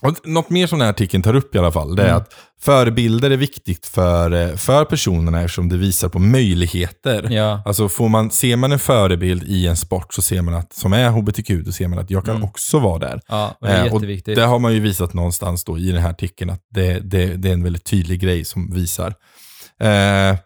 och 0.01 0.27
något 0.27 0.49
mer 0.49 0.67
som 0.67 0.79
den 0.79 0.85
här 0.85 0.93
artikeln 0.93 1.23
tar 1.23 1.35
upp 1.35 1.55
i 1.55 1.57
alla 1.57 1.71
fall, 1.71 1.95
det 1.95 2.03
är 2.03 2.07
Mm. 2.07 2.17
att 2.17 2.33
förebilder 2.61 3.31
är 3.31 3.37
viktigt 3.37 3.85
för, 3.85 4.31
eh, 4.31 4.55
för 4.55 4.85
personerna 4.85 5.41
eftersom 5.41 5.69
det 5.69 5.77
visar 5.77 6.09
på 6.09 6.19
möjligheter. 6.19 7.27
Ja. 7.31 7.61
Alltså 7.65 7.89
får 7.89 8.09
man, 8.09 8.31
ser 8.31 8.55
man 8.55 8.71
en 8.71 8.79
förebild 8.79 9.43
i 9.43 9.67
en 9.67 9.77
sport 9.77 10.13
så 10.13 10.21
ser 10.21 10.41
man 10.41 10.53
att, 10.53 10.73
som 10.73 10.93
är 10.93 11.09
hbtq, 11.09 11.49
då 11.65 11.71
ser 11.71 11.87
man 11.87 11.99
att 11.99 12.11
jag 12.11 12.25
kan 12.25 12.35
Mm. 12.35 12.47
också 12.47 12.79
vara 12.79 12.99
där. 12.99 13.21
ja, 13.27 13.55
och 13.59 13.67
det 13.67 13.73
är 13.73 13.85
Eh, 13.85 13.93
och. 13.93 14.01
Det 14.35 14.41
har 14.45 14.59
man 14.59 14.73
ju 14.73 14.79
visat 14.79 15.13
någonstans 15.13 15.63
då 15.63 15.77
i 15.77 15.91
den 15.91 16.01
här 16.01 16.09
artikeln 16.09 16.49
att 16.49 16.61
det, 16.71 16.99
det, 16.99 17.25
det 17.25 17.49
är 17.49 17.53
en 17.53 17.63
väldigt 17.63 17.83
tydlig 17.85 18.19
grej 18.19 18.45
som 18.45 18.71
visar. 18.73 19.13
Eh, 19.79 20.37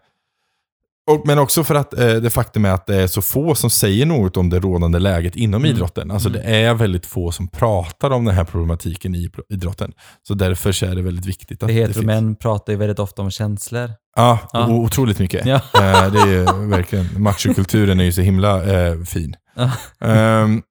och, 1.10 1.22
men 1.26 1.38
också 1.38 1.64
för 1.64 1.74
att 1.74 1.94
eh, 1.98 2.14
det 2.14 2.30
faktum 2.30 2.64
är 2.64 2.70
att 2.70 2.86
det 2.86 2.96
är 3.02 3.06
så 3.06 3.22
få 3.22 3.54
som 3.54 3.70
säger 3.70 4.06
något 4.06 4.36
om 4.36 4.50
det 4.50 4.60
rådande 4.60 4.98
läget 4.98 5.36
inom 5.36 5.64
Mm. 5.64 5.76
idrotten. 5.76 6.10
Alltså 6.10 6.28
Mm. 6.28 6.40
det 6.42 6.48
är 6.56 6.74
väldigt 6.74 7.06
få 7.06 7.32
som 7.32 7.48
pratar 7.48 8.10
om 8.10 8.24
den 8.24 8.34
här 8.34 8.44
problematiken 8.44 9.14
i 9.14 9.28
idrotten. 9.48 9.92
Så 10.28 10.34
därför 10.34 10.72
så 10.72 10.86
är 10.86 10.94
det 10.94 11.02
väldigt 11.02 11.26
viktigt 11.26 11.62
att 11.62 11.68
det 11.68 11.74
det 11.74 11.80
heter 11.80 11.92
finns. 11.94 12.06
män 12.06 12.36
pratar 12.36 12.72
ju 12.72 12.78
väldigt 12.78 12.98
ofta 12.98 13.22
om 13.22 13.30
känslor. 13.30 13.90
Ja, 14.16 14.38
Ja. 14.52 14.68
otroligt 14.68 15.18
mycket. 15.18 15.46
Ja. 15.46 15.54
Eh, 15.74 16.12
det 16.12 16.20
är 16.20 16.26
ju 16.26 16.44
verkligen, 16.68 17.08
machokulturen 17.22 18.00
är 18.00 18.04
ju 18.04 18.12
så 18.12 18.20
himla 18.20 18.64
eh, 18.64 19.02
fin. 19.02 19.36
Ehm, 20.00 20.62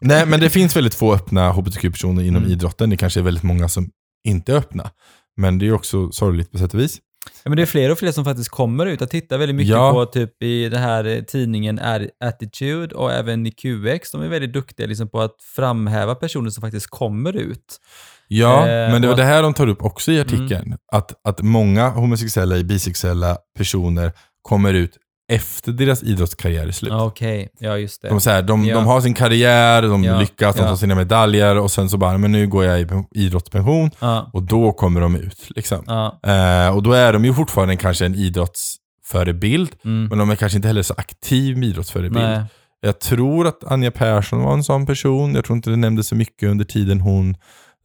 nej, 0.00 0.26
men 0.26 0.40
det 0.40 0.50
finns 0.58 0.76
väldigt 0.76 0.94
få 0.94 1.14
öppna 1.14 1.52
hbtq-personer 1.52 2.22
inom 2.22 2.42
Mm. 2.42 2.52
idrotten. 2.52 2.90
Det 2.90 2.96
kanske 2.96 3.20
är 3.20 3.24
väldigt 3.24 3.42
många 3.44 3.68
som 3.68 3.90
inte 4.24 4.52
är 4.52 4.56
öppna. 4.56 4.90
Men 5.36 5.58
det 5.58 5.66
är 5.66 5.72
också 5.72 6.10
sorgligt 6.12 6.52
på 6.52 6.58
sätt 6.58 6.74
och 6.74 6.80
vis. 6.80 6.98
Ja, 7.42 7.48
men 7.50 7.56
det 7.56 7.62
är 7.62 7.66
fler 7.66 7.90
och 7.92 7.98
fler 7.98 8.12
som 8.12 8.24
faktiskt 8.24 8.48
kommer 8.50 8.86
ut. 8.86 9.00
Jag 9.00 9.10
tittar 9.10 9.38
väldigt 9.38 9.56
mycket 9.56 9.70
Ja. 9.70 9.92
på 9.92 10.06
typ 10.06 10.42
i 10.42 10.68
den 10.68 10.80
här 10.82 11.04
eh, 11.04 11.20
tidningen 11.22 11.80
Attitude 12.24 12.94
och 12.94 13.12
även 13.12 13.46
i 13.46 13.50
QX. 13.50 14.10
De 14.10 14.22
är 14.22 14.28
väldigt 14.28 14.52
duktiga 14.52 14.86
liksom 14.86 15.08
på 15.08 15.20
att 15.20 15.36
framhäva 15.56 16.14
personer 16.14 16.50
som 16.50 16.60
faktiskt 16.60 16.86
kommer 16.90 17.36
ut. 17.36 17.80
Ja, 18.28 18.60
Eh, 18.68 18.92
men 18.92 19.02
det 19.02 19.08
var 19.08 19.16
det 19.16 19.24
här 19.24 19.42
de 19.42 19.54
tar 19.54 19.66
upp 19.66 19.82
också 19.82 20.12
i 20.12 20.20
artikeln. 20.20 20.76
Att, 20.92 21.12
att 21.28 21.42
många 21.42 21.88
homosexuella, 21.88 22.62
bisexuella 22.62 23.38
personer 23.58 24.12
kommer 24.42 24.74
ut 24.74 24.90
efter 25.32 25.72
deras 25.72 26.02
idrottskarriär 26.02 26.66
är 26.66 26.70
slut. 26.72 26.92
Okej, 26.92 27.48
ja 27.58 27.78
just 27.78 28.02
det. 28.02 28.08
De, 28.08 28.20
så 28.20 28.30
här, 28.30 28.42
de, 28.42 28.64
Ja. 28.64 28.74
de 28.74 28.86
har 28.86 29.00
sin 29.00 29.14
karriär, 29.14 29.82
de 29.82 30.04
Ja, 30.04 30.18
lyckas, 30.20 30.56
de 30.56 30.62
ja. 30.62 30.68
tar 30.68 30.76
sina 30.76 30.94
medaljer 30.94 31.56
och 31.58 31.70
sen 31.70 31.88
så 31.88 31.96
bara, 31.98 32.18
men 32.18 32.32
nu 32.32 32.46
går 32.46 32.64
jag 32.64 32.80
i 32.80 32.86
pen- 32.86 33.06
idrottspension 33.14 33.90
och 34.32 34.42
då 34.42 34.72
kommer 34.72 35.00
de 35.00 35.16
ut. 35.16 35.46
Liksom. 35.56 35.84
Eh, 36.26 36.76
och 36.76 36.82
då 36.82 36.92
är 36.92 37.12
de 37.12 37.24
ju 37.24 37.34
fortfarande 37.34 37.76
kanske 37.76 38.06
en 38.06 38.14
idrottsförebild, 38.14 39.70
mm, 39.84 40.06
men 40.08 40.18
de 40.18 40.30
är 40.30 40.36
kanske 40.36 40.56
inte 40.56 40.68
heller 40.68 40.82
så 40.82 40.94
aktiv 40.96 41.62
idrottsförebild. 41.62 42.24
nej, 42.24 42.44
Jag 42.80 43.00
tror 43.00 43.46
att 43.46 43.64
Anja 43.64 43.90
Persson 43.90 44.42
var 44.42 44.52
en 44.52 44.64
sån 44.64 44.86
person. 44.86 45.34
Jag 45.34 45.44
tror 45.44 45.56
inte 45.56 45.70
det 45.70 45.76
nämndes 45.76 46.08
så 46.08 46.14
mycket 46.14 46.48
under 46.48 46.64
tiden 46.64 47.00
hon 47.00 47.36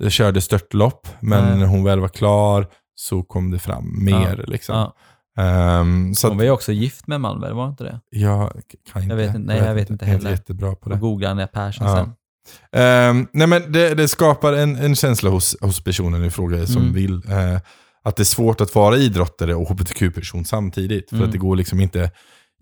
eh, 0.04 0.10
körde 0.10 0.42
störtlopp. 0.42 1.08
Men 1.20 1.46
Nej. 1.46 1.58
när 1.58 1.66
hon 1.66 1.84
väl 1.84 2.00
var 2.00 2.08
klar 2.10 2.68
så 2.96 3.24
kom 3.24 3.52
det 3.52 3.60
fram 3.60 4.06
mer. 4.06 4.44
liksom. 4.48 4.92
Ehm, 5.40 6.16
så 6.16 6.28
Hon 6.28 6.38
var 6.38 6.44
ju 6.44 6.52
också 6.52 6.72
gift 6.72 7.08
med 7.08 7.22
väl, 7.22 7.54
var 7.54 7.68
inte 7.70 7.84
det? 7.84 8.00
jag 8.10 8.52
kan 8.92 9.02
inte. 9.04 9.12
Jag 9.14 9.18
vet 9.18 9.36
inte- 9.36 9.54
nej, 9.54 9.58
jag 9.66 9.76
vet 9.76 9.90
inte 9.90 10.06
Jag 10.06 10.10
är 10.14 10.18
heller. 10.18 10.32
jättebra 10.32 10.76
på 10.76 10.84
Och 10.84 10.90
det. 10.90 10.98
googla 10.98 11.30
Anja 11.30 11.48
Persson 11.48 11.88
Ja. 11.88 11.96
sen. 11.96 12.12
Ehm, 12.82 13.28
nej 13.34 13.48
men 13.48 13.72
det, 13.72 13.94
det 13.96 14.08
skapar 14.08 14.54
en, 14.54 14.76
en 14.76 14.96
känsla 14.96 15.30
hos, 15.30 15.56
hos 15.62 15.84
personen 15.84 16.24
i 16.26 16.30
fråga 16.30 16.68
som 16.68 16.82
Mm. 16.82 16.94
vill. 16.94 17.16
eh, 17.32 17.60
att 18.04 18.16
det 18.16 18.24
är 18.24 18.26
svårt 18.26 18.62
att 18.62 18.76
vara 18.76 18.98
idrottare 18.98 19.56
och 19.56 19.68
hbtq-person 19.70 20.46
samtidigt. 20.46 21.10
För 21.10 21.16
Mm. 21.16 21.26
att 21.28 21.32
det 21.32 21.38
går 21.38 21.56
liksom 21.56 21.80
inte, 21.80 22.12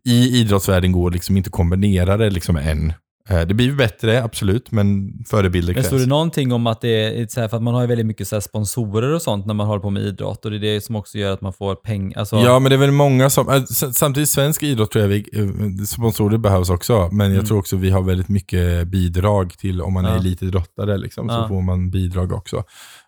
i 0.06 0.40
idrottsvärlden 0.42 0.92
går 0.92 1.12
liksom 1.12 1.38
inte 1.38 1.48
att 1.48 1.52
kombinera 1.52 2.18
det 2.18 2.30
liksom 2.30 2.58
än. 2.58 2.94
Eh, 3.30 3.42
det 3.42 3.54
blir 3.54 3.76
bättre, 3.76 4.24
absolut, 4.24 4.72
men 4.72 5.14
förebilder 5.30 5.74
Men 5.74 5.76
krävs. 5.84 5.88
stod 5.88 6.00
det 6.00 6.06
någonting 6.06 6.54
om 6.54 6.68
att 6.68 6.82
det 6.82 7.22
är 7.22 7.28
så 7.28 7.42
här, 7.42 7.48
för 7.48 7.58
att 7.58 7.64
man 7.64 7.74
har 7.74 7.82
ju 7.82 7.88
väldigt 7.88 8.06
mycket 8.06 8.28
så 8.28 8.42
sponsorer 8.42 9.14
och 9.14 9.22
sånt 9.22 9.46
när 9.46 9.54
man 9.54 9.68
håller 9.68 9.82
på 9.82 9.90
med 9.90 10.04
idrott 10.04 10.46
och 10.46 10.52
det 10.52 10.58
är 10.58 10.60
det 10.60 10.82
som 10.82 10.96
också 10.96 11.18
gör 11.18 11.34
att 11.34 11.42
man 11.42 11.54
får 11.54 11.76
pengar. 11.76 12.20
Alltså, 12.20 12.36
Ja, 12.36 12.60
men 12.60 12.70
det 12.70 12.76
är 12.76 12.80
väl 12.80 12.92
många 12.92 13.30
som... 13.30 13.50
s- 13.50 13.98
Samtidigt, 13.98 14.30
svensk 14.30 14.64
idrott 14.64 14.92
tror 14.92 15.02
jag 15.02 15.10
vi, 15.10 15.26
eh, 15.34 15.86
sponsorer 15.86 16.38
behövs 16.38 16.70
också. 16.70 17.10
Men 17.12 17.28
jag 17.28 17.34
Mm. 17.36 17.46
tror 17.46 17.60
också 17.60 17.76
vi 17.76 17.90
har 17.90 18.02
väldigt 18.02 18.30
mycket 18.30 18.88
bidrag 18.88 19.54
till, 19.58 19.82
om 19.82 19.94
man 19.94 20.06
är 20.06 20.10
Ja. 20.10 20.16
elitidrottare, 20.18 20.98
liksom, 20.98 21.30
så 21.30 21.36
Ja. 21.36 21.48
får 21.48 21.62
man 21.62 21.90
bidrag 21.92 22.32
också. 22.32 22.58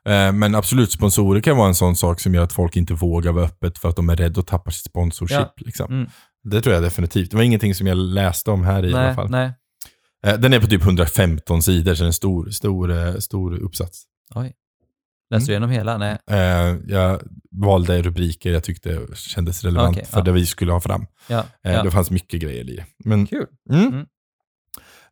Eh, 0.10 0.32
Men 0.34 0.56
absolut, 0.56 0.92
sponsorer 0.92 1.42
kan 1.42 1.58
vara 1.58 1.68
en 1.68 1.76
sån 1.76 1.96
sak 1.96 2.20
som 2.20 2.34
gör 2.36 2.44
att 2.44 2.54
folk 2.54 2.76
inte 2.76 2.94
vågar 2.94 3.32
vara 3.32 3.46
öppet 3.46 3.78
för 3.78 3.90
att 3.90 3.96
de 3.96 4.10
är 4.10 4.16
rädda 4.16 4.40
att 4.42 4.48
tappa 4.48 4.72
sitt 4.72 4.86
sponsorship. 4.86 5.38
Ja. 5.40 5.54
Liksom. 5.58 5.94
Mm. 5.94 6.10
Det 6.44 6.62
tror 6.62 6.74
jag 6.76 6.84
definitivt. 6.84 7.32
Det 7.32 7.38
var 7.38 7.44
ingenting 7.44 7.76
som 7.76 7.88
jag 7.88 7.98
läste 7.98 8.52
om 8.52 8.64
här 8.64 8.86
i, 8.86 8.90
i 8.90 8.94
alla 8.94 9.04
nej, 9.06 9.16
fall. 9.16 9.30
nej. 9.30 9.52
Eh, 10.28 10.38
Den 10.40 10.54
är 10.54 10.60
på 10.60 10.68
typ 10.68 10.84
115 10.84 11.62
sidor, 11.62 11.96
så 11.96 12.04
det 12.04 12.06
är 12.06 12.08
en 12.08 12.14
stor, 12.14 12.50
stor, 12.50 12.92
eh, 12.92 13.16
stor 13.16 13.54
uppsats. 13.60 14.04
Oj. 14.36 14.54
Läste 15.32 15.48
du 15.48 15.54
igenom 15.54 15.70
hela? 15.70 15.98
Nej. 15.98 16.18
Eh, 16.32 16.76
Jag 16.88 17.22
valde 17.52 18.02
rubriker 18.02 18.52
jag 18.54 18.64
tyckte 18.64 19.00
kändes 19.16 19.64
relevant 19.64 19.98
Okej, 19.98 20.06
för 20.10 20.18
ja. 20.20 20.24
det 20.24 20.32
vi 20.32 20.46
skulle 20.46 20.72
ha 20.72 20.80
fram. 20.80 21.06
Ja. 21.28 21.44
Ja. 21.62 21.84
Det 21.84 21.92
fanns 21.92 22.12
mycket 22.12 22.42
grejer 22.42 22.70
i 22.70 22.76
det. 22.76 22.86
Men, 23.06 23.28
Kul. 23.28 23.46
Mm. 23.72 23.88
Mm. 23.88 24.06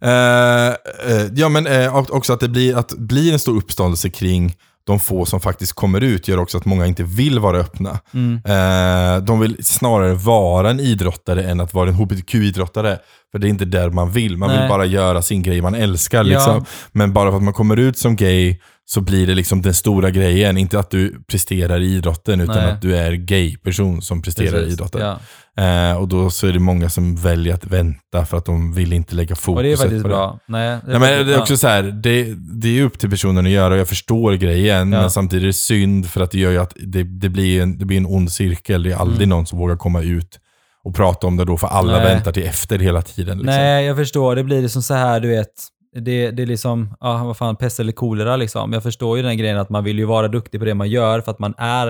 Eh, 0.02 0.68
eh, 1.12 1.28
ja, 1.36 1.50
men 1.50 1.90
och- 1.90 2.14
också 2.16 2.34
att 2.34 2.40
det 2.40 2.50
blir, 2.50 2.76
att 2.78 2.94
blir 2.98 3.34
en 3.34 3.40
stor 3.40 3.58
uppståndelse 3.58 4.10
kring 4.10 4.56
de 4.88 5.00
få 5.00 5.25
som 5.25 5.39
faktiskt 5.39 5.74
kommer 5.74 6.01
ut 6.01 6.27
gör 6.27 6.38
också 6.39 6.58
att 6.58 6.65
många 6.65 6.86
inte 6.86 7.03
vill 7.03 7.39
vara 7.39 7.58
öppna. 7.58 8.00
Mm. 8.13 8.36
Eh, 8.46 9.24
de 9.24 9.39
vill 9.39 9.65
snarare 9.65 10.13
vara 10.13 10.70
en 10.70 10.79
idrottare 10.79 11.44
än 11.44 11.60
att 11.60 11.74
vara 11.74 11.89
en 11.89 11.96
hbtq-idrottare. 11.96 13.00
För 13.32 13.39
det 13.39 13.48
är 13.48 13.50
inte 13.50 13.65
där 13.65 13.89
man 13.89 14.12
vill. 14.12 14.38
Man 14.38 14.50
Nej. 14.50 14.60
vill 14.60 14.70
bara 14.70 14.86
göra 14.86 15.22
sin 15.22 15.44
grej 15.44 15.62
man 15.62 15.75
älskar. 15.75 16.17
Ja. 16.17 16.24
Liksom. 16.24 16.65
Men 16.91 17.13
bara 17.13 17.29
för 17.29 17.38
att 17.38 17.44
man 17.44 17.53
kommer 17.53 17.77
ut 17.77 17.98
som 17.98 18.15
gay 18.15 18.58
så 18.89 19.01
blir 19.01 19.27
det 19.27 19.34
liksom 19.36 19.62
den 19.62 19.74
stora 19.74 20.10
grejen. 20.10 20.58
Inte 20.58 20.79
att 20.79 20.89
du 20.89 21.22
presterar 21.27 21.79
i 21.79 21.96
idrotten, 21.96 22.41
utan 22.41 22.56
Nej. 22.56 22.72
att 22.72 22.82
du 22.82 22.98
är 22.98 23.12
gay-person 23.13 24.01
som 24.01 24.22
presterar 24.22 24.48
i 24.48 24.51
Precis. 24.51 24.74
idrotten. 24.74 25.01
Ja. 25.01 25.20
Eh, 25.63 25.98
och 25.98 26.08
då 26.08 26.29
så 26.29 26.48
är 26.48 26.53
det 26.53 26.60
många 26.60 26.89
som 26.89 27.15
väljer 27.15 27.53
att 27.53 27.65
vänta 27.65 28.25
för 28.25 28.38
att 28.38 28.46
de 28.46 28.74
vill 28.74 28.94
inte 28.94 29.15
lägga 29.15 29.36
fokus 29.36 29.58
Och 29.58 29.63
det 29.63 29.72
är 29.72 29.77
faktiskt 29.77 30.01
på 30.03 30.08
det. 30.08 30.13
bra. 30.13 30.39
Nej, 30.48 30.79
det 30.86 30.91
Ja, 30.94 31.00
men 31.00 31.27
det 31.27 31.34
är 31.34 31.39
också 31.41 31.58
så 31.58 31.67
här, 31.67 31.84
det, 31.84 32.34
det 32.62 32.79
är 32.79 32.84
upp 32.84 33.00
till 33.00 33.10
personen 33.10 33.46
att 33.46 33.51
göra 33.51 33.74
och 33.74 33.79
jag 33.79 33.88
förstår 33.88 34.34
grejen. 34.34 34.91
Ja. 34.91 35.01
Men 35.01 35.12
samtidigt 35.12 35.44
är 35.44 35.48
det 35.48 35.53
synd 35.53 36.10
för 36.10 36.22
att 36.22 36.32
det 36.32 36.39
gör 36.39 36.51
ju 36.51 36.58
att 36.58 36.74
det, 36.75 37.03
det, 37.03 37.29
blir, 37.29 37.62
en, 37.62 37.77
det 37.77 37.86
blir 37.86 37.98
en 37.98 38.06
ond 38.06 38.32
cirkel. 38.32 38.84
Det 38.84 38.91
är 38.91 38.96
aldrig 38.96 39.17
Mm. 39.17 39.29
någon 39.29 39.46
som 39.46 39.60
vågar 39.60 39.75
komma 39.75 40.01
ut 40.01 40.39
och 40.84 40.96
prata 40.96 41.27
om 41.27 41.38
det 41.38 41.46
då, 41.46 41.58
för 41.58 41.67
alla 41.67 41.91
Nej. 41.98 42.06
väntar 42.06 42.32
till 42.32 42.44
efter 42.44 42.79
hela 42.79 43.01
tiden. 43.01 43.38
Liksom. 43.38 43.56
Nej, 43.56 43.86
jag 43.86 43.98
förstår. 43.98 44.36
Det 44.36 44.44
blir 44.44 44.62
liksom 44.62 44.82
så 44.82 44.94
här, 44.94 45.20
du 45.20 45.27
vet. 45.27 45.48
Det, 45.96 46.32
det 46.32 46.44
är 46.44 46.48
liksom, 46.48 46.96
ja 47.00 47.24
vad 47.24 47.38
fan, 47.38 47.56
pest 47.56 47.79
eller 47.79 47.91
kolera 47.91 48.36
liksom. 48.36 48.74
Jag 48.74 48.84
förstår 48.84 49.17
ju 49.17 49.24
den 49.24 49.38
grejen 49.38 49.58
att 49.58 49.70
man 49.70 49.84
vill 49.84 50.00
ju 50.00 50.06
vara 50.06 50.27
duktig 50.27 50.60
på 50.62 50.65
det 50.65 50.74
man 50.74 50.89
gör 50.89 51.22
för 51.22 51.32
att 51.32 51.39
man 51.39 51.53
är... 51.58 51.88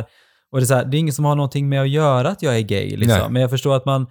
Och 0.52 0.58
det 0.60 0.64
är, 0.64 0.66
så 0.66 0.74
här, 0.76 0.86
det 0.86 0.98
är 0.98 1.00
ingen 1.00 1.14
som 1.14 1.26
har 1.26 1.36
någonting 1.36 1.70
med 1.70 1.82
att 1.82 1.90
göra 1.90 2.30
att 2.30 2.42
jag 2.42 2.58
är 2.58 2.62
gay 2.62 2.98
liksom. 2.98 3.20
Nej. 3.20 3.30
Men 3.30 3.42
jag 3.42 3.52
förstår 3.52 3.76
att 3.76 3.86
man... 3.86 4.08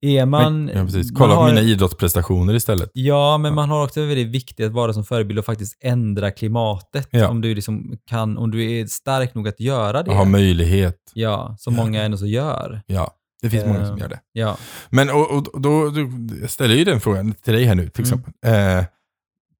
Är 0.00 0.26
man... 0.26 0.64
Men, 0.64 0.76
ja, 0.78 0.84
precis. 0.84 1.12
man 1.12 1.18
Kolla 1.20 1.34
på 1.34 1.40
har- 1.40 1.48
mina 1.48 1.60
idrottsprestationer 1.60 2.54
istället. 2.54 2.90
Ja, 2.92 3.38
men 3.38 3.54
man 3.54 3.70
har 3.70 3.84
också 3.84 4.00
väldigt 4.00 4.28
viktigt 4.28 4.66
att 4.66 4.72
vara 4.72 4.92
som 4.92 5.04
förebild 5.04 5.38
och 5.38 5.44
faktiskt 5.44 5.78
ändra 5.84 6.30
klimatet. 6.30 7.08
Ja. 7.10 7.28
Om 7.28 7.40
du 7.40 7.54
liksom 7.54 7.98
kan, 8.10 8.38
om 8.38 8.50
du 8.50 8.72
är 8.80 8.86
stark 8.86 9.34
nog 9.34 9.48
att 9.48 9.60
göra 9.60 10.02
det. 10.02 10.10
Och 10.10 10.16
ha 10.16 10.24
möjlighet. 10.24 10.96
Ja, 11.14 11.56
som 11.58 11.74
Ja. 11.74 11.82
många 11.84 12.02
ändå 12.02 12.16
så 12.16 12.26
gör. 12.26 12.80
Ja, 12.86 13.10
det 13.42 13.50
finns 13.50 13.64
många 13.64 13.80
Eh, 13.80 13.86
som 13.86 13.98
gör 13.98 14.08
det. 14.08 14.20
Ja. 14.32 14.56
Men 14.90 15.10
och, 15.10 15.30
och, 15.30 15.60
då, 15.60 15.90
då 15.90 16.00
jag 16.40 16.50
ställer 16.50 16.70
jag 16.70 16.78
ju 16.78 16.84
den 16.84 17.00
frågan 17.00 17.32
till 17.44 17.54
dig 17.54 17.64
här 17.64 17.74
nu 17.74 17.88
till 17.88 18.04
Mm. 18.04 18.20
exempel. 18.20 18.52
Eh, 18.78 18.84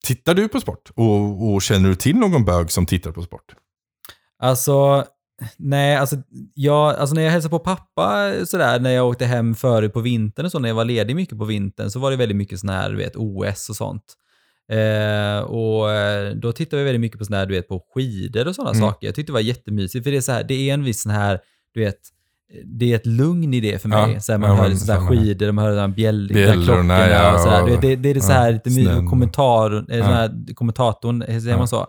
tittar 0.07 0.35
du 0.35 0.49
på 0.49 0.61
sport? 0.61 0.91
Och, 0.95 1.53
och 1.55 1.63
känner 1.63 1.89
du 1.89 1.95
till 1.95 2.17
någon 2.17 2.45
bög 2.45 2.71
som 2.71 2.87
tittar 2.87 3.11
på 3.13 3.23
sport? 3.23 3.55
Alltså, 4.39 5.05
nej, 5.57 5.97
alltså, 5.97 6.17
jag, 6.55 6.95
alltså 6.97 7.15
när 7.15 7.23
jag 7.23 7.31
hälsade 7.31 7.51
på 7.51 7.59
pappa 7.59 8.33
sådär, 8.47 8.81
när 8.81 8.91
jag 8.91 9.09
åkte 9.09 9.25
hem 9.27 9.55
förut 9.55 9.93
på 9.93 10.01
vintern 10.01 10.47
och 10.47 10.53
så, 10.53 10.59
när 10.59 10.69
jag 10.69 10.77
var 10.77 10.85
ledig 10.85 11.17
mycket 11.17 11.39
på 11.39 11.45
vintern, 11.45 11.91
så 11.91 11.99
var 11.99 12.11
det 12.11 12.17
väldigt 12.17 12.37
mycket 12.37 12.61
sån 12.61 12.69
här, 12.69 12.91
du 12.91 12.97
vet, 12.97 13.17
OS 13.17 13.69
och 13.71 13.77
sånt. 13.77 14.15
Eh, 14.73 15.39
och 15.41 15.91
eh, 15.93 16.35
då 16.35 16.53
tittade 16.53 16.83
vi 16.83 16.85
väldigt 16.85 17.01
mycket 17.01 17.19
på 17.19 17.25
sån 17.25 17.35
här, 17.37 17.47
du 17.47 17.55
vet, 17.55 17.69
på 17.69 17.83
skidor 17.95 18.49
och 18.49 18.55
sådana 18.55 18.71
Mm. 18.71 18.81
saker. 18.89 19.07
Jag 19.07 19.15
tyckte 19.15 19.31
det 19.33 19.35
var 19.35 19.41
jättemysigt, 19.41 20.05
för 20.05 20.11
det 20.11 20.17
är 20.17 20.21
så 20.21 20.33
här, 20.33 20.45
det 20.45 20.55
är 20.71 20.75
en 20.75 20.85
viss 20.85 21.03
sån 21.03 21.13
här, 21.13 21.41
du 21.75 21.81
vet, 21.81 21.99
det 22.65 22.93
är 22.93 22.97
ett 22.97 23.07
lugn 23.07 23.55
i 23.55 23.61
det 23.61 23.83
för 23.83 23.89
mig. 23.89 24.13
Ja, 24.13 24.21
så 24.21 24.33
här, 24.33 24.39
man 24.39 24.51
ja, 24.51 24.57
hör 24.57 24.69
men 24.69 24.79
sådär 24.79 25.01
skidor, 25.01 25.53
man 25.53 25.65
hör 25.65 25.73
de 25.75 25.81
här 25.81 25.89
bjäll, 25.89 26.31
Bjällrorna, 26.35 26.65
klockorna 26.65 27.09
ja, 27.11 27.35
och 27.35 27.41
sådär. 27.41 27.65
vet, 27.67 27.81
Det, 27.81 27.97
det 27.97 28.09
är 28.11 28.15
det 28.15 28.21
så 28.21 28.33
här 28.33 28.53
lite 28.53 28.71
snön. 28.71 29.07
kommentar, 29.07 29.85
eh, 29.93 29.99
Ja. 29.99 30.05
här, 30.05 30.55
kommentatorn, 30.55 31.25
säger 31.27 31.49
Ja. 31.51 31.59
man 31.59 31.69
så? 31.69 31.87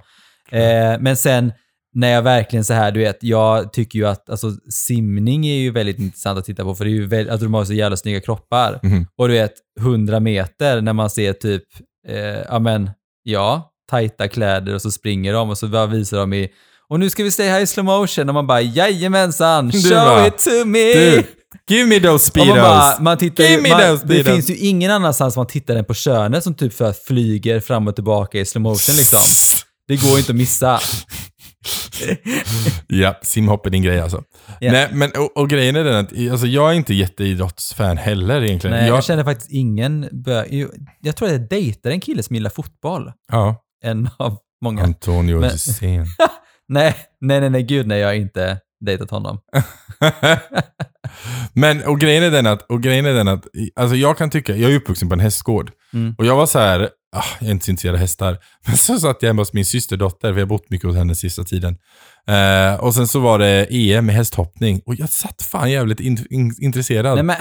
Eh, 0.52 1.00
men 1.00 1.18
sen 1.18 1.54
när 1.96 2.08
jag 2.10 2.22
verkligen 2.22 2.64
så 2.66 2.74
här, 2.74 2.92
du 2.92 3.00
vet, 3.00 3.18
jag 3.22 3.74
tycker 3.74 4.00
ju 4.00 4.08
att 4.08 4.30
alltså, 4.30 4.52
simning 4.70 5.48
är 5.48 5.56
ju 5.58 5.72
väldigt 5.72 6.00
intressant 6.00 6.40
att 6.40 6.46
titta 6.46 6.64
på 6.64 6.76
för 6.76 6.86
det 6.86 6.92
är 6.92 6.94
ju 6.94 7.06
väldigt, 7.06 7.34
att 7.34 7.40
de 7.40 7.54
har 7.54 7.66
så 7.66 7.74
jävla 7.74 7.98
snygga 7.98 8.20
kroppar. 8.20 8.80
Mhm. 8.84 9.06
Och 9.18 9.28
du 9.28 9.34
vet, 9.34 9.54
100 9.80 10.20
meter 10.20 10.82
när 10.82 10.94
man 10.94 11.10
ser 11.10 11.34
typ, 11.34 11.64
eh, 12.08 12.18
ja 12.50 12.60
men, 12.60 12.90
ja, 13.24 13.72
tajta 13.90 14.28
kläder 14.28 14.74
och 14.76 14.82
så 14.82 14.92
springer 14.92 15.34
de 15.34 15.50
och 15.50 15.58
så 15.58 15.86
visar 15.86 16.18
de 16.18 16.34
i 16.34 16.50
och 16.89 17.00
nu 17.00 17.10
ska 17.10 17.24
vi 17.24 17.32
se 17.32 17.50
här 17.50 17.62
i 17.62 17.67
slow 17.67 17.86
motion 17.86 18.29
och 18.29 18.34
man 18.36 18.48
bara 18.48 18.62
jajamensan, 18.62 19.72
show 19.72 19.91
bara, 19.91 20.27
it 20.27 20.38
to 20.38 20.65
me! 20.65 20.94
Du, 20.94 21.24
give 21.70 21.86
me 21.86 22.00
those 22.00 22.25
speedos! 22.25 22.48
man 22.50 22.58
bara, 22.58 23.00
man 23.00 23.17
tittar 23.17 23.44
ju, 23.44 23.50
Give 23.50 23.62
me 23.62 23.70
man, 23.70 23.82
those 23.82 24.06
det 24.06 24.13
speedos. 24.13 24.34
finns 24.34 24.50
ju 24.50 24.56
ingen 24.67 24.91
annanstans 24.91 25.36
man 25.36 25.48
tittar 25.48 25.75
än 25.75 25.86
på 25.86 25.94
könet 25.94 26.44
som 26.44 26.56
typ 26.56 26.74
för 26.74 26.94
flyger 27.08 27.60
fram 27.60 27.88
och 27.88 27.96
tillbaka 27.96 28.39
i 28.39 28.46
slow 28.46 28.62
motion 28.62 28.96
liksom. 28.96 29.20
Det 29.88 29.96
går 29.96 30.17
inte 30.20 30.32
att 30.32 30.36
missa. 30.36 30.79
Ja, 32.88 33.20
simhopp 33.24 33.65
är 33.65 33.70
din 33.70 33.82
grej 33.84 34.00
alltså. 34.00 34.24
Ja. 34.60 34.72
Nej, 34.72 34.89
men 34.91 35.12
och, 35.12 35.38
och 35.38 35.50
grejen 35.50 35.75
är 35.75 35.84
den 35.84 35.96
att 35.96 36.32
alltså, 36.32 36.48
jag 36.48 36.70
är 36.72 36.74
inte 36.74 36.94
jätteidrottsfan 36.94 37.98
heller 37.98 38.44
egentligen. 38.44 38.75
Nej, 38.77 38.88
jag, 38.88 38.98
jag, 38.98 39.03
känner 39.03 39.24
faktiskt 39.24 39.51
ingen 39.51 40.06
bö- 40.10 40.70
jag, 41.01 41.15
tror 41.15 41.27
att 41.27 41.32
jag 41.34 41.50
dejtar 41.50 41.89
en 41.91 42.00
kille 42.00 42.24
som 42.24 42.36
gillar 42.36 42.50
fotboll. 42.50 43.12
ja, 43.32 43.56
En 43.84 44.10
av 44.17 44.38
många. 44.63 44.84
Antonio 44.84 45.39
Men- 45.39 45.50
Hysén. 45.51 46.06
Nej, 46.67 46.95
nej, 47.21 47.39
nej, 47.39 47.50
nej, 47.50 47.63
gud 47.63 47.88
nej, 47.88 48.00
jag 48.00 48.07
har 48.07 48.13
inte 48.13 48.59
dejtat 48.86 49.12
honom. 49.12 49.39
Men, 51.53 51.83
och 51.83 52.00
grejen 52.00 52.24
är 52.24 52.31
den 52.31 52.47
att, 52.47 52.62
och 52.62 52.83
grejen 52.83 53.05
är 53.05 53.13
den 53.13 53.27
att, 53.27 53.45
alltså 53.75 53.95
jag 53.95 54.17
kan 54.17 54.29
tycka, 54.29 54.55
jag 54.55 54.71
är 54.71 54.75
uppvuxen 54.75 55.09
på 55.09 55.13
en 55.13 55.19
hästgård. 55.19 55.71
Mm. 55.93 56.15
Och 56.17 56.25
jag 56.25 56.36
var 56.36 56.45
så 56.45 56.59
här, 56.59 56.89
ah, 57.15 57.24
jag 57.39 57.47
är 57.47 57.51
inte 57.51 57.65
så 57.65 57.71
intresserad 57.71 57.95
av 57.95 58.00
hästar. 58.00 58.38
Men 58.67 58.77
så 58.77 59.00
satt 59.00 59.17
jag 59.21 59.29
hemma 59.29 59.41
hos 59.41 59.53
min 59.53 59.65
systerdotter, 59.65 60.31
vi 60.31 60.41
har 60.41 60.47
bott 60.47 60.69
mycket 60.69 60.88
hos 60.88 60.95
henne 60.95 61.15
sista 61.15 61.43
tiden. 61.43 61.77
Eh, 62.27 62.79
och 62.79 62.93
sen 62.93 63.07
så 63.07 63.19
var 63.19 63.39
det 63.39 63.67
EM 63.69 64.05
med 64.05 64.15
hästhoppning. 64.15 64.81
Och 64.86 64.95
jag 64.95 65.09
satt 65.09 65.41
fan 65.41 65.71
jävligt 65.71 66.00
in, 66.00 66.25
in, 66.29 66.55
intresserad. 66.59 67.15
Nej, 67.15 67.24
men, 67.24 67.36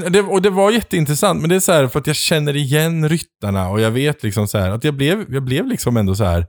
Men 0.00 0.12
det, 0.12 0.20
och 0.20 0.42
det 0.42 0.50
var 0.50 0.70
jätteintressant, 0.70 1.40
men 1.40 1.50
det 1.50 1.56
är 1.56 1.60
så 1.60 1.72
här 1.72 1.88
för 1.88 2.00
att 2.00 2.06
jag 2.06 2.16
känner 2.16 2.56
igen 2.56 3.08
ryttarna 3.08 3.68
och 3.68 3.80
jag 3.80 3.90
vet 3.90 4.22
liksom 4.22 4.48
så 4.48 4.58
här 4.58 4.70
att 4.70 4.84
jag 4.84 4.94
blev, 4.94 5.34
jag 5.34 5.42
blev 5.42 5.66
liksom 5.66 5.96
ändå 5.96 6.14
så 6.14 6.24
här 6.24 6.46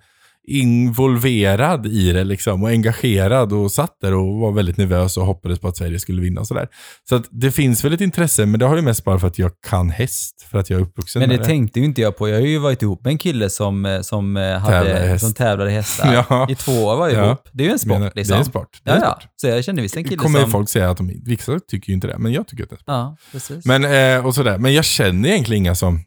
involverad 0.48 1.86
i 1.86 2.12
det 2.12 2.24
liksom 2.24 2.64
och 2.64 2.70
engagerad 2.70 3.54
och 3.54 3.72
satt 3.72 3.98
där 4.02 4.14
och 4.14 4.36
var 4.40 4.52
väldigt 4.52 4.78
nervös 4.78 5.18
och 5.18 5.26
hoppades 5.26 5.60
på 5.60 5.68
att 5.68 5.78
Sverige 5.78 6.00
skulle 6.00 6.22
vinna 6.22 6.42
och 6.42 6.48
sådär. 6.48 6.68
Så 7.10 7.16
att 7.16 7.26
det 7.32 7.52
finns 7.52 7.84
väl 7.86 7.94
ett 7.94 8.02
intresse, 8.02 8.46
men 8.46 8.60
det 8.60 8.66
har 8.66 8.76
ju 8.76 8.82
mest 8.82 9.04
bara 9.04 9.20
för 9.20 9.28
att 9.28 9.40
jag 9.40 9.52
kan 9.70 9.90
häst, 9.90 10.48
för 10.52 10.60
att 10.60 10.70
jag 10.70 10.80
är 10.80 10.84
uppvuxen 10.84 11.20
men 11.20 11.30
det 11.30 11.38
med 11.38 11.46
tänkte 11.46 11.80
ju 11.80 11.86
inte 11.86 12.02
jag 12.02 12.18
på. 12.18 12.30
Jag 12.30 12.36
har 12.36 12.42
ju 12.46 12.58
varit 12.58 12.82
ihop 12.82 13.04
med 13.04 13.12
en 13.12 13.18
kille 13.18 13.50
som, 13.50 13.86
eh, 13.86 14.02
som, 14.02 14.38
eh, 14.38 14.58
hade, 14.58 14.94
häst. 14.94 15.26
som 15.26 15.34
tävlade 15.34 15.72
hästar. 15.72 16.14
Ja. 16.30 16.48
I 16.50 16.56
två 16.56 16.72
år 16.86 16.96
var 16.96 17.08
vi 17.08 17.14
Ja. 17.14 17.26
ihop. 17.26 17.50
Det 17.52 17.64
är 17.64 17.68
ju 17.68 17.72
en 17.74 17.80
sport 17.80 17.92
Menar- 17.92 18.12
liksom. 18.16 18.34
Det 18.34 18.38
är 18.38 18.40
en 18.40 18.46
sport. 18.46 18.82
Det 18.84 18.90
är 18.92 18.96
Ja, 18.96 18.98
en 19.02 19.04
ja. 19.08 19.12
sport. 19.20 19.30
Så 19.36 19.48
jag 19.48 19.64
känner 19.64 19.82
visst 19.82 19.98
en 19.98 20.04
Det 20.04 20.10
kille 20.10 20.22
kommer 20.22 20.42
som... 20.42 20.52
folk 20.52 20.70
säga 20.70 20.90
att 20.90 20.98
de, 20.98 21.22
vissa 21.26 21.60
tycker 21.70 21.90
ju 21.90 21.94
inte 21.96 22.08
det, 22.08 22.18
men 22.18 22.32
jag 22.32 22.48
tycker 22.48 22.64
att 22.64 22.70
det 22.70 22.74
är 22.74 22.78
en 22.78 22.80
sport. 22.80 22.94
Ja, 22.94 23.18
precis. 23.32 23.66
Men, 23.66 23.86
eh, 24.18 24.26
och 24.26 24.36
sådär. 24.36 24.58
men 24.58 24.74
jag 24.74 24.86
känner 24.86 25.30
egentligen 25.30 25.64
inga 25.64 25.76
som... 25.76 26.00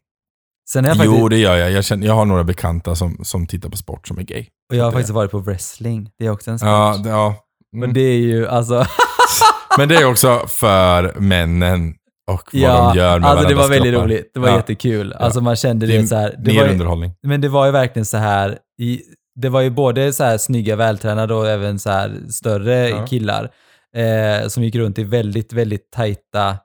Sen 0.73 0.85
jag 0.85 0.97
faktiskt, 0.97 1.19
Jo, 1.19 1.29
det 1.29 1.39
gör 1.39 1.57
jag. 1.57 1.71
Jag, 1.71 1.85
känner, 1.85 2.07
jag 2.07 2.15
har 2.15 2.25
några 2.25 2.45
bekanta 2.45 2.95
som, 2.95 3.19
som 3.25 3.47
tittar 3.47 3.69
på 3.69 3.77
sport 3.77 4.09
som 4.09 4.19
är 4.19 4.23
gay. 4.23 4.47
och 4.71 4.77
jag 4.77 4.85
har 4.85 4.93
faktiskt 4.93 5.11
varit 5.13 5.31
på 5.31 5.39
wrestling. 5.39 6.11
Det 6.19 6.27
är 6.27 6.31
också 6.31 6.51
en 6.51 6.59
sport. 6.59 6.69
Ja, 6.69 7.01
det- 7.05 7.09
ja. 7.11 7.27
Mm. 7.27 7.37
Men 7.81 7.93
det 7.95 8.01
är 8.01 8.19
ju 8.19 8.49
alltså... 8.49 8.87
Men 9.79 9.89
det 9.89 9.95
är 9.97 10.05
också 10.05 10.47
för 10.49 11.15
männen 11.21 11.95
och 12.31 12.51
vad 12.53 12.93
de 12.93 12.99
gör 12.99 13.19
med 13.21 13.29
alltså 13.31 13.49
det 13.49 13.55
var 13.55 13.63
varandras 13.63 13.71
väldigt 13.71 13.93
kroppar. 13.93 14.05
roligt. 14.07 14.31
Det 14.35 14.41
var 14.41 14.49
Ja. 14.49 14.57
jättekul. 14.57 15.13
Alltså 15.13 15.41
man 15.41 15.57
kände 15.57 15.87
Det 15.87 15.97
är 15.97 16.01
det 16.01 16.07
så 16.07 16.17
här. 16.17 16.35
Det 16.39 16.53
Mer 16.53 16.61
var 16.61 16.67
ju, 16.67 16.73
underhållning. 16.73 17.13
men 17.23 17.41
det 17.41 17.49
var 17.49 17.67
ju 17.67 17.73
verkligen 17.73 18.07
så 18.07 18.17
här. 18.17 18.59
I, 18.83 19.01
det 19.41 19.49
var 19.49 19.61
ju 19.61 19.71
både 19.71 20.13
så 20.13 20.25
här 20.25 20.39
snygga, 20.39 20.77
vältränade 20.77 21.35
och 21.35 21.49
även 21.49 21.79
så 21.79 21.91
här 21.91 22.13
större 22.31 22.89
Ja. 22.89 23.07
killar. 23.07 23.51
eh, 23.97 24.49
som 24.49 24.63
gick 24.63 24.75
runt 24.75 24.99
i 24.99 25.05
väldigt, 25.05 25.53
väldigt 25.53 25.91
tajta 25.93 26.57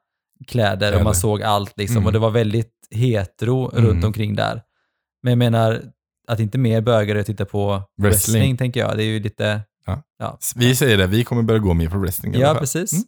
kläder 0.47 0.73
och 0.73 0.79
Kläder. 0.91 1.03
man 1.03 1.15
såg 1.15 1.43
allt 1.43 1.73
liksom. 1.77 1.97
Mm. 1.97 2.05
Och 2.07 2.13
det 2.13 2.19
var 2.19 2.29
väldigt 2.29 2.71
hetero 2.95 3.71
Mm. 3.71 3.85
runt 3.85 4.05
omkring 4.05 4.35
där. 4.35 4.61
Men 5.23 5.31
jag 5.31 5.37
menar, 5.37 5.81
att 6.27 6.39
inte 6.39 6.57
mer 6.57 6.81
bögare 6.81 7.23
tittar 7.23 7.45
på 7.45 7.67
wrestling. 8.01 8.33
Wrestling. 8.33 8.57
tänker 8.57 8.79
jag. 8.79 8.97
Det 8.97 9.03
är 9.03 9.07
ju 9.07 9.19
lite... 9.19 9.61
Ja. 9.85 10.01
ja. 10.19 10.37
Vi 10.55 10.75
säger 10.75 10.97
det, 10.97 11.07
vi 11.07 11.23
kommer 11.23 11.41
börja 11.43 11.59
gå 11.59 11.73
mer 11.73 11.89
på 11.89 11.97
wrestling. 11.97 12.33
i 12.33 12.37
alla 12.37 12.45
Ja, 12.47 12.53
fall. 12.53 12.59
precis. 12.59 12.93
Mm. 12.93 13.03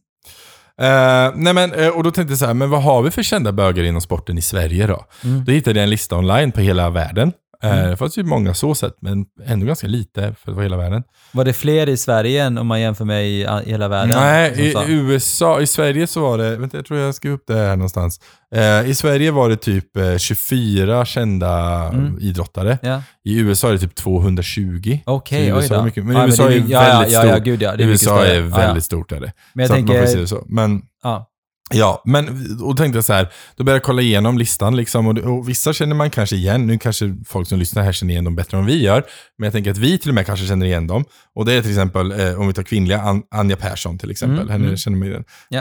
Eh, 0.82 1.34
nej 1.36 1.54
men, 1.54 1.74
eh, 1.74 1.88
och 1.90 2.04
då 2.04 2.12
tänkte 2.12 2.32
jag 2.32 2.40
så 2.40 2.46
här, 2.46 2.54
men 2.54 2.70
vad 2.70 2.84
har 2.84 3.02
vi 3.02 3.12
för 3.12 3.24
kända 3.24 3.52
bögar 3.52 3.84
inom 3.84 4.02
sporten 4.02 4.38
i 4.38 4.42
Sverige 4.42 4.88
då? 4.88 5.06
Mm. 5.24 5.46
Då 5.46 5.52
hittade 5.52 5.80
jag 5.80 5.84
en 5.84 5.90
lista 5.90 6.18
online 6.18 6.52
på 6.52 6.60
hela 6.62 6.90
världen. 6.90 7.34
Eh, 7.64 7.72
Mm. 7.80 7.90
Det 7.90 7.98
fanns 7.98 8.18
ju 8.18 8.24
många 8.24 8.54
så 8.54 8.76
sett, 8.76 8.94
men 9.02 9.26
ändå 9.46 9.66
ganska 9.66 9.88
lite 9.88 10.36
för 10.40 10.52
att 10.52 10.56
vara 10.56 10.64
hela 10.64 10.78
världen. 10.78 11.04
Var 11.32 11.46
det 11.46 11.54
fler 11.54 11.90
i 11.90 11.98
Sverige 11.98 12.44
än 12.44 12.58
om 12.58 12.68
man 12.68 12.82
jämför 12.82 13.06
med 13.06 13.28
i, 13.28 13.48
hela 13.66 13.88
världen? 13.88 14.18
Nej, 14.20 14.70
i 14.70 14.72
sa? 14.72 14.84
USA, 14.88 15.62
i 15.62 15.68
Sverige 15.68 16.08
så 16.08 16.22
var 16.22 16.38
det, 16.38 16.56
vänta 16.56 16.78
jag 16.78 16.86
tror 16.86 17.00
jag 17.00 17.16
skrev 17.16 17.34
upp 17.34 17.44
det 17.48 17.56
här 17.56 17.76
någonstans. 17.76 18.20
Eh, 18.56 18.90
I 18.90 18.96
Sverige 18.96 19.32
var 19.32 19.50
det 19.50 19.58
typ 19.58 19.98
eh, 19.98 20.18
24 20.18 21.06
kända 21.06 21.50
Mm. 21.94 22.18
idrottare. 22.22 22.78
Ja. 22.82 23.02
I 23.24 23.40
USA 23.40 23.68
är 23.70 23.72
det 23.74 23.80
typ 23.80 23.96
220. 23.96 25.00
Okej, 25.06 25.50
Så 25.50 25.58
oj 25.58 25.68
då. 25.70 25.84
mycket- 25.84 26.06
men 26.06 26.16
Ja, 26.16 26.26
USA 26.28 26.44
det 26.48 26.54
är 26.56 26.64
ja, 26.68 26.80
väldigt 26.80 27.14
ja, 27.14 27.20
ja, 27.24 27.26
ja, 27.28 27.34
stort. 27.34 27.44
gud 27.46 27.62
ja. 27.62 27.76
Det 27.76 27.84
är 27.84 27.88
USA 27.88 28.26
är 28.26 28.36
Ja, 28.36 28.42
väldigt 28.42 28.76
ja. 28.76 28.82
stort 28.82 29.12
är 29.12 29.20
det. 29.20 29.32
Men 29.54 29.64
jag 29.64 29.68
så 29.68 29.74
att 29.74 29.80
man 29.80 29.88
får 29.88 29.94
tänker... 29.96 30.14
se 30.14 30.20
det 30.22 30.28
så. 30.28 30.44
Men 30.48 30.82
Ja. 31.04 31.29
Ja, 31.74 32.02
men 32.06 32.28
och 32.62 32.78
tänkte 32.78 32.98
jag 32.98 33.06
så 33.06 33.14
här, 33.14 33.30
då 33.56 33.64
började 33.64 33.76
jag 33.78 33.84
kolla 33.84 34.02
igenom 34.02 34.38
listan 34.38 34.76
liksom, 34.76 35.08
och, 35.08 35.18
och 35.18 35.50
vissa 35.50 35.74
känner 35.74 35.96
man 35.96 36.10
kanske 36.10 36.36
igen, 36.36 36.68
nu 36.68 36.78
kanske 36.78 37.16
folk 37.28 37.48
som 37.48 37.60
lyssnar 37.60 37.84
här 37.84 37.92
känner 37.92 38.12
igen 38.14 38.24
dem 38.24 38.36
bättre 38.36 38.58
än 38.58 38.66
vi 38.66 38.84
gör, 38.84 39.04
men 39.38 39.46
jag 39.46 39.54
tänker 39.54 39.72
att 39.72 39.78
vi 39.78 39.98
till 39.98 40.10
och 40.12 40.16
med 40.16 40.26
kanske 40.26 40.46
känner 40.46 40.66
igen 40.66 40.88
dem. 40.88 41.06
Och 41.36 41.46
det 41.46 41.54
är 41.54 41.62
till 41.62 41.72
exempel, 41.72 42.12
eh, 42.12 42.40
om 42.40 42.48
vi 42.48 42.54
tar 42.54 42.64
kvinnliga, 42.64 43.02
An 43.02 43.24
Anja 43.32 43.56
Persson 43.56 43.98
till 43.98 44.12
exempel, 44.12 44.40
Mm, 44.40 44.52
henne 44.52 44.66
mm. 44.66 44.78
känner 44.78 44.98
man 44.98 45.08
igen. 45.08 45.24
Ja. 45.50 45.60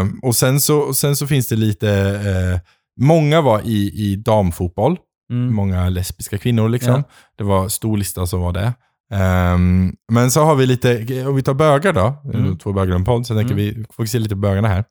Eh, 0.00 0.06
och 0.22 0.36
sen 0.36 0.60
så, 0.60 0.94
sen 0.94 1.16
så 1.16 1.26
finns 1.26 1.48
det 1.48 1.56
lite, 1.56 1.90
eh, 1.90 2.60
många 3.04 3.40
var 3.40 3.60
i, 3.64 3.92
i 3.94 4.16
damfotboll, 4.16 4.96
Mm. 5.32 5.54
många 5.54 5.88
lesbiska 5.88 6.38
kvinnor 6.38 6.68
liksom. 6.68 6.92
Ja. 6.92 7.02
Det 7.38 7.44
var 7.44 7.68
stor 7.68 7.96
lista 7.96 8.26
som 8.26 8.40
var 8.40 8.52
det. 8.52 8.72
Ehm, 9.12 9.96
men 10.12 10.30
så 10.30 10.44
har 10.44 10.54
vi 10.54 10.66
lite, 10.66 11.26
om 11.26 11.36
vi 11.36 11.42
tar 11.42 11.54
bögar 11.54 11.92
då, 11.92 12.14
Mm. 12.34 12.58
två 12.58 12.72
bögar 12.72 12.92
och 12.94 12.98
en 12.98 13.04
podd, 13.04 13.26
så 13.26 13.34
tänker 13.34 13.54
Mm. 13.54 13.64
vi 13.64 13.84
fokuserar 13.90 14.22
lite 14.22 14.34
på 14.34 14.40
bögarna 14.40 14.68
här. 14.68 14.84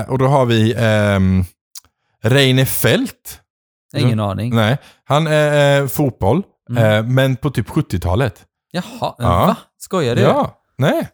Eh, 0.00 0.10
och 0.10 0.18
då 0.18 0.26
har 0.26 0.46
vi 0.46 0.74
um, 0.74 1.44
Reine 2.22 2.66
Fält. 2.66 3.40
Ingen 3.96 4.20
aning. 4.20 4.54
Nej, 4.54 4.78
han 5.04 5.26
är 5.26 5.80
eh, 5.82 5.86
fotboll, 5.88 6.42
Mm. 6.70 6.84
eh, 6.84 7.12
men 7.12 7.36
på 7.36 7.50
typ 7.50 7.68
70-talet. 7.68 8.44
Jaha, 8.70 8.84
Ja. 9.00 9.14
va? 9.18 9.56
Skojar 9.78 10.16
du? 10.16 10.22
Ja, 10.22 10.60
nej. 10.78 11.08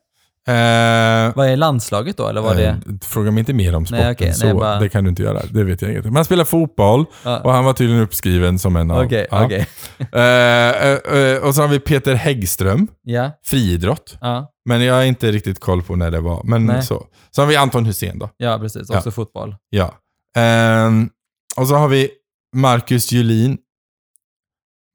Eh, 0.49 1.35
Vad 1.37 1.49
är 1.49 1.57
landslaget 1.57 2.17
då, 2.17 2.29
eller 2.29 2.41
var 2.41 2.55
det? 2.55 2.67
eh, 2.67 2.77
Fråga 3.03 3.31
mig 3.31 3.39
inte 3.41 3.53
mer 3.53 3.75
om 3.75 3.87
sporten 3.87 4.05
Nej, 4.05 4.13
okej, 4.15 4.35
så. 4.35 4.45
nej, 4.47 4.55
bara- 4.55 4.79
Det 4.79 4.89
kan 4.89 5.05
du 5.05 5.11
inte 5.11 5.23
göra. 5.23 5.43
Det 5.51 5.65
vet 5.65 5.83
jag 5.83 5.91
inget. 5.91 6.05
Men 6.05 6.17
han 6.17 6.25
spelar 6.25 6.45
fotboll 6.45 7.05
Ja. 7.25 7.41
och 7.41 7.53
han 7.53 7.65
var 7.65 7.73
tydligen 7.73 8.03
uppskriven 8.03 8.59
som 8.59 8.77
en 8.77 8.91
av... 8.91 9.05
Okej, 9.05 9.27
ja. 9.31 9.45
okej. 9.45 9.67
Eh, 9.99 11.37
och 11.47 11.55
så 11.55 11.61
har 11.63 11.69
vi 11.69 11.79
Peter 11.81 12.15
Häggström, 12.15 12.89
Ja, 13.03 13.31
friidrott. 13.45 14.19
ja, 14.21 14.53
Men 14.65 14.83
jag 14.83 14.95
har 14.95 15.03
inte 15.03 15.33
riktigt 15.33 15.61
koll 15.61 15.83
på 15.83 15.97
när 15.97 16.11
det 16.11 16.21
var. 16.21 16.43
Men 16.45 16.67
Nej. 16.67 16.83
så. 16.83 17.07
Så 17.31 17.43
har 17.43 17.47
vi 17.47 17.57
Anton 17.57 17.85
Hussein 17.87 18.19
då. 18.19 18.31
ja, 18.37 18.59
precis. 18.59 18.91
Också 18.91 19.11
fotboll. 19.11 19.57
Ja. 19.71 19.95
Ehm, 20.37 21.09
och 21.57 21.69
så 21.69 21.75
har 21.75 21.89
vi 21.89 22.11
Marcus 22.57 23.13
Julin. 23.13 23.59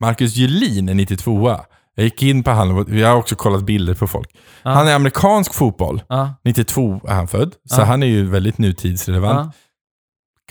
Marcus 0.01 0.35
Julin 0.35 0.89
är 0.89 0.93
92 0.93 1.55
Jag 1.99 2.03
gick 2.03 2.23
in 2.23 2.43
på 2.43 2.51
han, 2.51 2.85
vi 2.85 3.03
har 3.03 3.15
också 3.15 3.35
kollat 3.35 3.63
bilder 3.63 3.93
på 3.93 4.07
folk. 4.07 4.35
Ja. 4.63 4.71
Han 4.71 4.87
är 4.87 4.95
amerikansk 4.95 5.53
fotboll. 5.53 6.03
Ja, 6.09 6.33
92 6.43 7.01
är 7.07 7.13
han 7.13 7.27
född. 7.27 7.55
Så 7.69 7.81
Ja. 7.81 7.85
han 7.85 8.03
är 8.03 8.07
ju 8.07 8.25
väldigt 8.29 8.57
nutidsrelevant. 8.57 9.55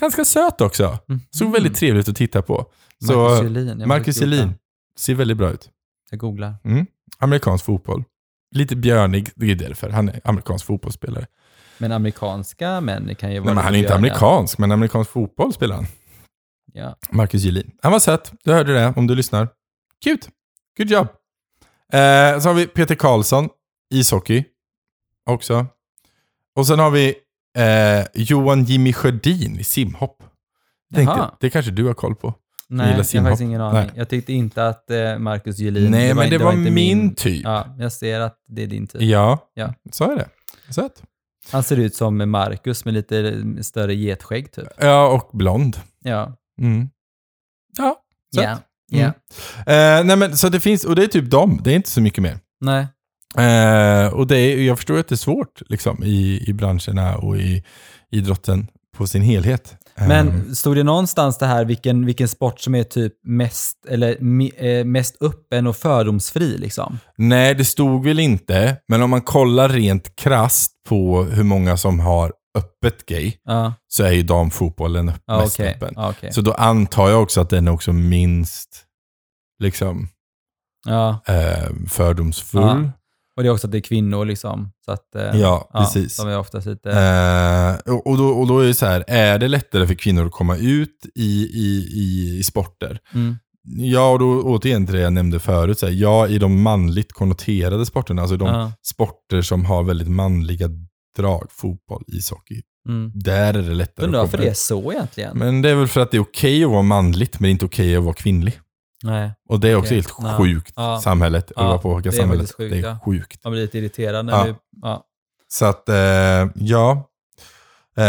Ganska 0.01 0.25
söt 0.25 0.61
också. 0.61 0.99
Mm. 1.09 1.21
Såg 1.31 1.53
väldigt 1.53 1.77
trevligt 1.77 2.09
att 2.09 2.17
titta 2.17 2.43
på. 2.43 2.67
Så 3.07 3.13
Marcus 3.19 3.43
måste 3.53 3.87
Marcus. 3.87 4.21
Julin 4.21 4.55
ser 4.99 5.15
väldigt 5.15 5.37
bra 5.37 5.51
ut. 5.51 5.71
Jag 6.11 6.21
googlar. 6.21 6.55
Mm. 6.65 6.87
Amerikansk 7.19 7.65
fotboll. 7.65 8.05
Lite 8.55 8.77
björnig, 8.77 9.31
det 9.35 9.51
är 9.51 9.55
därför. 9.55 9.91
Han 9.91 10.09
är 10.09 10.21
amerikansk 10.25 10.67
fotbollsspelare. 10.67 11.27
Men 11.79 11.93
amerikanska 11.93 12.81
män 12.81 13.15
kan 13.15 13.33
ju 13.33 13.39
vara 13.41 13.47
Nej, 13.47 13.55
men 13.55 13.65
han 13.65 13.75
är 13.75 13.79
inte 13.79 13.89
björniga. 13.89 13.97
amerikansk, 14.15 14.59
men 14.59 14.73
amerikansk 14.73 15.11
fotboll 15.11 15.53
spelar 15.53 15.77
han. 15.77 15.87
Ja. 16.73 16.97
Marcus 17.11 17.43
Julin. 17.43 17.71
Han 17.83 17.93
var 17.93 17.99
söt. 17.99 18.33
Du 18.45 18.53
hörde 18.53 18.75
det 18.75 18.93
om 18.97 19.07
du 19.07 19.15
lyssnar. 19.15 19.49
Cute. 20.05 20.29
Good 20.79 20.91
job. 20.91 21.07
Eh, 21.93 22.41
så 22.41 22.49
har 22.49 22.55
vi 22.55 22.67
Peter 22.67 22.95
Karlsson, 22.95 23.49
ishockey. 23.95 24.45
Också. 25.31 25.67
Och 26.57 26.67
sen 26.67 26.79
har 26.79 26.91
vi 26.91 27.15
eh, 27.59 28.07
Johan 28.15 28.65
Jimmy 28.65 28.93
Sjödin 28.93 29.59
i 29.61 29.65
simhopp. 29.65 30.23
Tänkte, 30.95 31.31
det 31.41 31.51
kanske 31.51 31.71
du 31.71 31.85
har 31.85 31.95
koll 31.95 32.15
på. 32.15 32.35
Nej, 32.69 32.91
jag 32.91 32.97
har 32.97 33.23
faktiskt 33.23 33.43
ingen 33.43 33.61
aning. 33.61 33.81
Nej. 33.81 33.91
Jag 33.97 34.09
tyckte 34.09 34.33
inte 34.33 34.69
att 34.69 34.91
eh, 34.91 35.19
Marcus 35.19 35.59
Julin... 35.59 35.91
Nej, 35.91 36.15
men 36.15 36.31
det 36.31 36.39
var, 36.39 36.53
inte 36.53 36.71
min 36.71 37.15
typ. 37.15 37.45
Ja, 37.45 37.67
Ja, 37.69 37.83
jag 37.83 37.93
ser 37.93 38.21
att 38.21 38.39
det 38.47 38.63
är 38.63 38.67
din 38.67 38.87
typ. 38.87 39.03
ja. 39.03 39.51
Ja. 39.55 39.75
så 39.93 40.11
är 40.11 40.17
det. 40.17 40.29
Söt. 40.73 41.03
Han 41.53 41.63
ser 41.63 41.77
ut 41.77 41.95
som 41.95 42.31
Marcus 42.31 42.85
med 42.85 42.95
lite 42.95 43.43
större 43.63 43.95
getskägg 43.95 44.53
typ. 44.53 44.69
Ja, 44.79 45.09
och 45.09 45.39
blond. 45.39 45.81
Ja. 46.01 46.37
Mm. 46.61 46.89
Ja, 47.77 47.97
söt. 48.35 48.45
Ja. 48.91 48.99
Mm. 48.99 49.13
Eh, 50.01 50.05
nej 50.07 50.17
men 50.17 50.37
så 50.37 50.49
det 50.49 50.61
finns, 50.61 50.85
och 50.85 50.97
det 50.97 51.03
är 51.03 51.07
typ 51.07 51.31
dem. 51.31 51.61
Det 51.65 51.73
är 51.73 51.77
inte 51.77 51.91
så 51.91 52.01
mycket 52.01 52.23
mer. 52.23 52.39
Nej. 52.61 52.87
Eh, 53.39 54.07
och 54.15 54.27
det 54.27 54.39
är, 54.39 54.63
jag 54.63 54.77
förstår 54.79 54.99
att 54.99 55.09
det 55.09 55.15
är 55.15 55.17
svårt 55.17 55.63
liksom, 55.67 56.05
i, 56.05 56.45
i 56.49 56.53
branscherna 56.53 57.17
och 57.17 57.37
i 57.37 57.65
idrotten 58.11 58.67
på 58.97 59.07
sin 59.07 59.23
helhet. 59.23 59.75
Eh, 59.97 60.09
Men 60.09 60.55
stod 60.57 60.77
det 60.77 60.83
någonstans 60.83 61.39
det 61.39 61.47
här 61.47 61.65
vilken, 61.65 62.07
vilken 62.07 62.29
sport 62.29 62.61
som 62.61 62.75
är 62.75 62.83
typ 62.85 63.13
mest, 63.25 63.77
eller, 63.89 64.19
mi, 64.21 64.53
eh, 64.57 64.85
mest 64.85 65.17
öppen 65.23 65.67
och 65.67 65.77
fördomsfri 65.77 66.59
liksom? 66.59 66.99
nej, 67.17 67.55
det 67.55 67.65
stod 67.65 68.05
väl 68.05 68.19
inte. 68.19 68.77
Men 68.89 69.03
om 69.03 69.11
man 69.11 69.23
kollar 69.23 69.69
rent 69.69 70.17
krasst 70.17 70.73
på 70.89 71.23
hur 71.25 71.43
många 71.43 71.77
som 71.77 72.01
har 72.01 72.33
öppet 72.57 73.07
gay, 73.07 73.33
Ja, 73.45 73.73
så 73.89 74.03
är 74.05 74.13
ju 74.13 74.23
damfotbollen 74.23 75.13
ja 75.27 75.39
mest 75.41 75.61
okej. 75.61 75.75
öppen. 75.75 75.93
Ja, 75.97 76.11
okej. 76.11 76.33
Så 76.33 76.41
då 76.41 76.53
antar 76.53 77.09
jag 77.11 77.23
också 77.23 77.41
att 77.41 77.51
den 77.51 77.69
är 77.69 77.73
också 77.73 77.93
minst 77.93 78.85
liksom, 79.63 80.09
Ja, 80.87 81.21
eh, 81.27 81.69
fördomsfull. 81.89 82.91
Och 83.37 83.43
det 83.43 83.49
är 83.49 83.53
också 83.53 83.67
att 83.67 83.73
det 83.73 83.79
är 83.79 83.83
kvinnor 83.83 84.25
liksom. 84.25 84.73
Så 84.85 84.93
att, 84.93 85.15
eh, 85.15 85.41
Ja, 85.41 85.71
precis. 85.73 86.17
De 86.17 86.29
är 86.29 86.39
oftast 86.39 86.67
lite... 86.67 86.91
Eh, 86.91 87.93
och, 87.95 88.17
då, 88.19 88.29
och 88.29 88.47
då 88.47 88.59
är 88.61 88.67
det 88.67 88.75
så 88.75 88.87
här, 88.87 89.05
är 89.09 89.39
det 89.39 89.49
lättare 89.49 89.87
för 89.87 89.95
kvinnor 89.95 90.27
att 90.27 90.33
komma 90.33 90.57
ut 90.57 91.07
i, 91.15 91.43
i, 91.55 91.89
i, 91.95 92.37
i 92.39 92.43
sporter? 92.43 92.99
Mm. 93.15 93.37
Ja, 93.79 94.11
och 94.13 94.19
då 94.19 94.43
återigen 94.43 94.87
till 94.87 94.95
det 94.95 95.01
jag 95.01 95.13
nämnde 95.13 95.39
förut. 95.39 95.79
Så 95.79 95.87
här, 95.87 95.93
ja, 95.93 96.29
i 96.29 96.39
de 96.39 96.63
manligt 96.63 97.13
konnoterade 97.13 97.87
sporterna, 97.87 98.23
alltså 98.23 98.37
de 98.37 98.73
sporter 98.83 99.43
som 99.43 99.65
har 99.65 99.83
väldigt 99.83 100.09
manliga 100.09 100.69
drag, 101.17 101.47
fotboll, 101.51 102.05
ishockey, 102.07 102.63
Mm. 102.89 103.13
där 103.15 103.55
är 103.55 103.63
det 103.63 103.75
lättare 103.75 104.07
Undrar 104.07 104.21
att 104.21 104.23
varför 104.25 104.37
komma 104.37 104.43
det 104.45 104.49
är 104.49 104.53
ut. 104.53 104.57
så 104.59 104.93
egentligen. 104.93 105.39
Men 105.39 105.63
det 105.63 105.71
är 105.71 105.75
väl 105.75 105.89
för 105.89 106.01
att 106.01 106.11
det 106.11 106.17
är 106.17 106.21
okej 106.21 106.65
att 106.65 106.71
vara 106.71 106.83
manligt, 106.83 107.41
men 107.41 107.43
det 107.43 107.49
är 107.49 107.53
inte 107.53 107.65
okej 107.65 107.97
att 107.97 108.03
vara 108.05 108.15
kvinnlig. 108.15 108.61
Nej, 109.03 109.31
Och 109.49 109.61
det 109.61 109.69
är 109.69 109.75
också 109.77 109.87
Okej. 109.89 109.97
helt 109.97 110.13
Ja. 110.19 110.37
sjukt, 110.39 110.73
Ja. 110.77 111.01
samhället. 111.05 111.53
Ja, 111.57 111.79
påverka 111.79 112.11
det 112.11 112.17
samhället. 112.17 112.53
sjukt, 112.57 112.73
det 112.75 112.89
är 112.89 112.99
sjukt. 113.05 113.45
man 113.45 113.53
blir 113.53 113.63
lite 113.63 113.79
irriterad 113.79 114.27
när 114.27 114.45
vi... 114.47 114.55
Så 115.49 115.65
att, 115.65 115.89
eh, 115.89 115.97
ja. 116.55 117.11
Eh, 117.97 118.05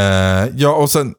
ja, 0.56 0.76
och 0.76 0.90
sen 0.90 1.16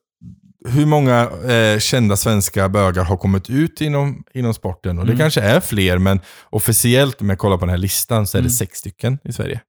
hur 0.69 0.87
många 0.87 1.31
eh, 1.31 1.79
kända 1.79 2.17
svenska 2.17 2.69
bögar 2.69 3.05
har 3.05 3.17
kommit 3.17 3.51
ut 3.51 3.81
inom, 3.81 4.25
inom 4.35 4.55
sporten? 4.55 4.99
Och 4.99 5.05
det 5.07 5.13
Mm. 5.13 5.19
kanske 5.19 5.41
är 5.41 5.61
fler, 5.61 5.99
men 5.99 6.21
officiellt 6.51 7.21
om 7.21 7.29
jag 7.29 7.39
kollar 7.39 7.57
på 7.57 7.61
den 7.65 7.71
här 7.71 7.79
listan 7.79 8.27
så 8.27 8.39
är 8.39 8.43
det 8.43 8.47
Mm. 8.47 8.51
sex 8.51 8.79
stycken 8.79 9.19
i 9.25 9.33
Sverige. 9.33 9.61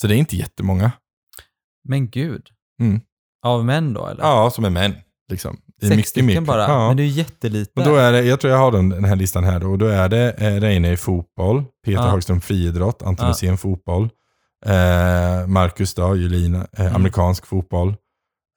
Så 0.00 0.06
det 0.06 0.14
är 0.14 0.18
inte 0.18 0.36
jättemånga. 0.36 0.92
Men 1.88 2.10
gud. 2.10 2.46
Mm. 2.80 3.00
Av 3.44 3.64
män 3.64 3.92
då 3.92 4.06
eller? 4.06 4.22
Ja, 4.22 4.50
som 4.50 4.64
är 4.64 4.70
män. 4.70 4.94
Liksom. 5.30 5.56
Är 5.82 5.88
Sex 5.88 6.08
stycken 6.08 6.44
bara? 6.44 6.62
Ja. 6.62 6.88
Men 6.88 6.96
det 6.96 7.02
är 7.02 7.04
ju 7.04 7.10
jättelite. 7.12 7.80
Och 7.80 7.86
då 7.86 7.94
är 7.96 8.12
det, 8.12 8.22
jag 8.22 8.40
tror 8.40 8.52
jag 8.52 8.58
har 8.60 8.72
den, 8.72 8.88
den 8.88 9.04
här 9.04 9.16
listan 9.16 9.44
här 9.44 9.60
då. 9.60 9.70
Och 9.70 9.78
då 9.78 9.86
är 9.86 10.08
det 10.08 10.30
eh, 10.32 10.60
Reine 10.60 10.92
i 10.92 10.96
fotboll, 10.96 11.64
Peter 11.84 12.02
Ja. 12.02 12.08
Hagström 12.10 12.40
friidrott, 12.40 13.02
Anton 13.02 13.26
Ja. 13.26 13.32
Hysén 13.32 13.58
fotboll, 13.58 14.08
eh, 14.66 15.46
Marcus 15.46 15.94
då, 15.94 16.16
Julin, 16.16 16.54
eh, 16.54 16.62
Mm. 16.80 16.94
amerikansk 16.94 17.46
fotboll, 17.46 17.88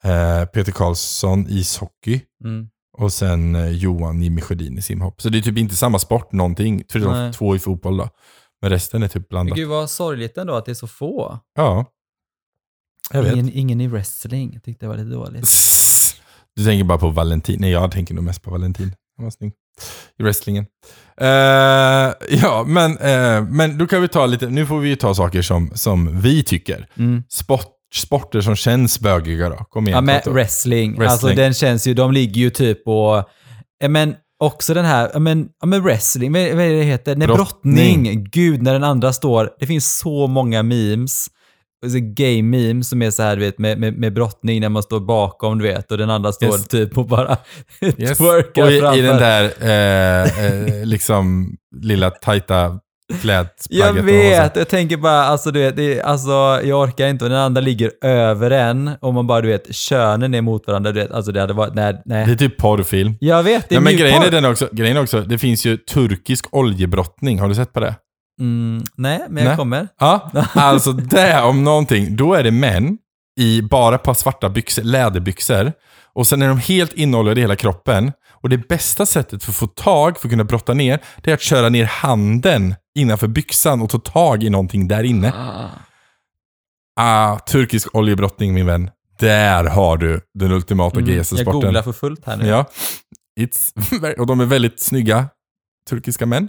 eh, 0.04 0.46
Peter 0.46 0.72
Karlsson 0.72 1.46
ishockey 1.50 2.22
Mm. 2.44 2.68
och 2.98 3.14
sen 3.14 3.56
eh, 3.56 3.70
Johan 3.70 4.22
Jimmy 4.22 4.42
Sjödin 4.42 4.78
i 4.78 4.82
simhopp. 4.82 5.22
Så 5.22 5.30
det 5.30 5.38
är 5.38 5.42
typ 5.42 5.58
inte 5.58 5.76
samma 5.76 6.00
sport 6.00 6.32
någonting, 6.32 6.84
förutom 6.92 7.32
två 7.34 7.56
i 7.56 7.60
fotboll 7.60 7.98
då. 7.98 8.10
Men 8.62 8.70
resten 8.72 9.04
är 9.04 9.08
typ 9.08 9.30
blandat. 9.30 9.56
gud 9.58 9.68
vad 9.70 9.90
sorgligt 9.90 10.38
ändå 10.38 10.56
att 10.56 10.66
det 10.66 10.72
är 10.72 10.76
så 10.76 10.88
få. 10.88 11.40
Ja. 11.56 11.86
Ingen, 13.14 13.50
ingen 13.54 13.82
i 13.82 13.88
wrestling. 13.88 14.50
Jag 14.54 14.64
tyckte 14.64 14.86
det 14.86 14.90
var 14.90 14.98
lite 14.98 15.10
dåligt. 15.10 15.50
Du 16.56 16.66
tänker 16.66 16.84
bara 16.84 16.98
på 16.98 17.10
Valentin. 17.10 17.62
Nej, 17.62 17.72
jag 17.72 17.92
tänker 17.92 18.14
nog 18.14 18.24
mest 18.24 18.44
på 18.44 18.52
Valentin. 18.52 18.96
Han 19.18 19.24
var 19.24 19.32
snygg. 19.32 19.54
i 20.20 20.24
wrestlingen. 20.24 20.66
Eh, 21.22 21.28
ja, 22.42 22.64
men, 22.68 22.98
eh, 22.98 23.44
men 23.44 23.78
då 23.78 23.88
kan 23.88 24.02
vi 24.02 24.08
ta 24.08 24.26
lite, 24.26 24.48
nu 24.48 24.66
får 24.66 24.80
vi 24.80 24.90
ju 24.90 24.96
ta 24.96 25.16
saker 25.16 25.42
som, 25.42 25.72
som 25.76 26.22
vi 26.22 26.44
tycker. 26.44 26.88
Mm. 26.98 27.24
Sport, 27.30 27.66
sporter 27.96 28.42
som 28.42 28.56
känns 28.56 29.00
bögiga 29.00 29.50
då. 29.50 29.56
Kom 29.56 29.88
igen. 29.88 29.96
Ja, 29.96 30.02
men 30.02 30.34
wrestling. 30.34 30.92
Wrestling. 30.92 31.10
Alltså 31.10 31.28
den 31.28 31.54
känns 31.54 31.88
ju, 31.88 31.94
de 31.94 32.12
ligger 32.12 32.42
ju 32.42 32.50
typ 32.50 32.84
på, 32.84 33.24
men 33.90 34.16
också 34.40 34.74
den 34.74 34.86
här, 34.86 35.20
men, 35.20 35.50
men 35.66 35.84
wrestling, 35.84 36.34
vad, 36.34 36.42
är 36.42 36.56
det 36.56 36.84
heter? 36.84 37.16
Nej, 37.16 37.28
Brottning. 37.28 38.04
brottning. 38.04 38.24
Gud, 38.32 38.62
när 38.62 38.74
den 38.74 38.84
andra 38.84 39.14
står, 39.14 39.50
det 39.60 39.68
finns 39.68 39.98
så 39.98 40.28
många 40.28 40.64
memes. 40.64 41.28
Memes 42.44 42.90
som 42.90 43.02
är 43.02 43.12
så 43.12 43.24
här, 43.24 43.36
du 43.36 43.42
vet, 43.42 43.58
med, 43.60 43.80
med, 43.80 43.94
med 43.98 44.14
brottning 44.14 44.62
när 44.62 44.70
man 44.70 44.84
står 44.84 45.00
bakom, 45.00 45.58
du 45.60 45.64
vet, 45.64 45.92
och 45.92 45.98
den 45.98 46.10
andra 46.10 46.32
står 46.32 46.48
Yes. 46.48 46.68
typ 46.68 46.98
och 46.98 47.08
bara 47.08 47.38
Yes. 47.98 48.18
twerkar 48.18 48.64
Och 48.64 48.72
i, 48.72 48.80
framför. 48.80 49.00
i 49.00 49.02
den 49.02 49.18
där 49.18 49.52
eh, 49.62 50.46
eh, 50.46 50.86
liksom 50.86 51.56
lilla 51.82 52.10
tajta. 52.10 52.80
Jag 53.70 53.94
vet, 53.94 54.56
jag 54.56 54.68
tänker 54.70 54.98
bara, 54.98 55.22
alltså 55.24 55.52
du 55.52 55.60
vet, 55.60 55.76
det, 55.76 56.02
alltså, 56.02 56.30
jag 56.64 56.82
orkar 56.82 57.08
inte 57.08 57.26
och 57.26 57.30
den 57.30 57.40
andra 57.40 57.62
ligger 57.62 57.92
över 58.02 58.52
en 58.52 58.92
och 59.02 59.14
man 59.14 59.28
bara, 59.28 59.42
du 59.42 59.48
vet, 59.48 59.76
könen 59.76 60.34
är 60.34 60.42
mot 60.42 60.68
varandra, 60.68 60.92
du 60.92 61.00
vet, 61.00 61.12
alltså 61.12 61.32
det 61.32 61.42
hade 61.42 61.54
varit, 61.54 61.74
nej, 61.74 62.02
nej. 62.06 62.26
Det 62.26 62.32
är 62.32 62.36
typ 62.36 62.58
porrfilm. 62.58 63.14
Jag 63.20 63.44
vet, 63.44 63.70
det 63.70 63.76
är 63.76 63.78
Ja, 63.78 63.82
men 63.82 63.98
grejen 63.98 64.24
är 64.24 64.32
den 64.32 64.46
också, 64.46 64.70
grejen 64.72 64.98
är 64.98 65.02
också, 65.02 65.22
det 65.22 65.38
finns 65.38 65.66
ju 65.66 65.78
turkisk 65.78 66.46
oljebrottning. 66.52 67.40
Har 67.40 67.50
du 67.50 67.56
sett 67.56 67.74
på 67.74 67.80
det? 67.80 67.96
Mm, 68.40 68.84
nej, 68.96 69.22
men 69.30 69.44
jag 69.44 69.50
Nej. 69.50 69.58
kommer. 69.58 69.88
Ja, 70.00 70.32
alltså 70.54 70.92
det 70.92 71.42
om 71.42 71.64
någonting. 71.64 72.16
Då 72.16 72.34
är 72.34 72.44
det 72.44 72.52
män 72.52 72.98
i 73.40 73.62
bara 73.62 73.96
ett 73.96 74.04
par 74.04 74.14
svarta 74.14 74.50
byxor, 74.50 74.84
läderbyxor. 74.84 75.74
Och 76.14 76.28
sen 76.28 76.42
är 76.42 76.48
de 76.48 76.58
helt 76.58 76.94
inoljade 76.94 77.40
i 77.40 77.44
hela 77.44 77.56
kroppen. 77.56 78.12
Och 78.42 78.50
det 78.50 78.58
bästa 78.68 79.06
sättet 79.06 79.44
för 79.44 79.52
att 79.52 79.56
få 79.56 79.68
tag, 79.68 80.18
för 80.20 80.28
att 80.28 80.32
kunna 80.32 80.44
brotta 80.44 80.74
ner, 80.74 81.00
det 81.24 81.32
är 81.32 81.34
att 81.34 81.42
köra 81.42 81.70
ner 81.70 81.86
handen 81.86 82.76
innanför 83.00 83.28
byxan 83.28 83.82
och 83.82 83.90
ta 83.90 83.98
tag 84.00 84.44
i 84.44 84.50
någonting 84.50 84.88
där 84.88 85.04
inne. 85.04 85.34
Ah, 87.00 87.40
turkisk 87.40 87.96
oljebrottning 87.96 88.54
min 88.54 88.66
vän. 88.66 88.90
Där 89.20 89.64
har 89.64 89.98
du 89.98 90.22
den 90.34 90.52
ultimata 90.52 91.00
Mm, 91.00 91.10
jag 91.16 91.20
GS-sporten. 91.26 91.52
googlar 91.62 91.82
för 91.82 91.92
fullt 91.92 92.26
här 92.26 92.38
nu. 92.38 92.48
Ja. 92.48 92.66
It's, 93.40 94.16
och 94.20 94.28
de 94.28 94.40
är 94.40 94.46
väldigt 94.46 94.80
snygga, 94.82 95.26
turkiska 95.90 96.26
män. 96.26 96.48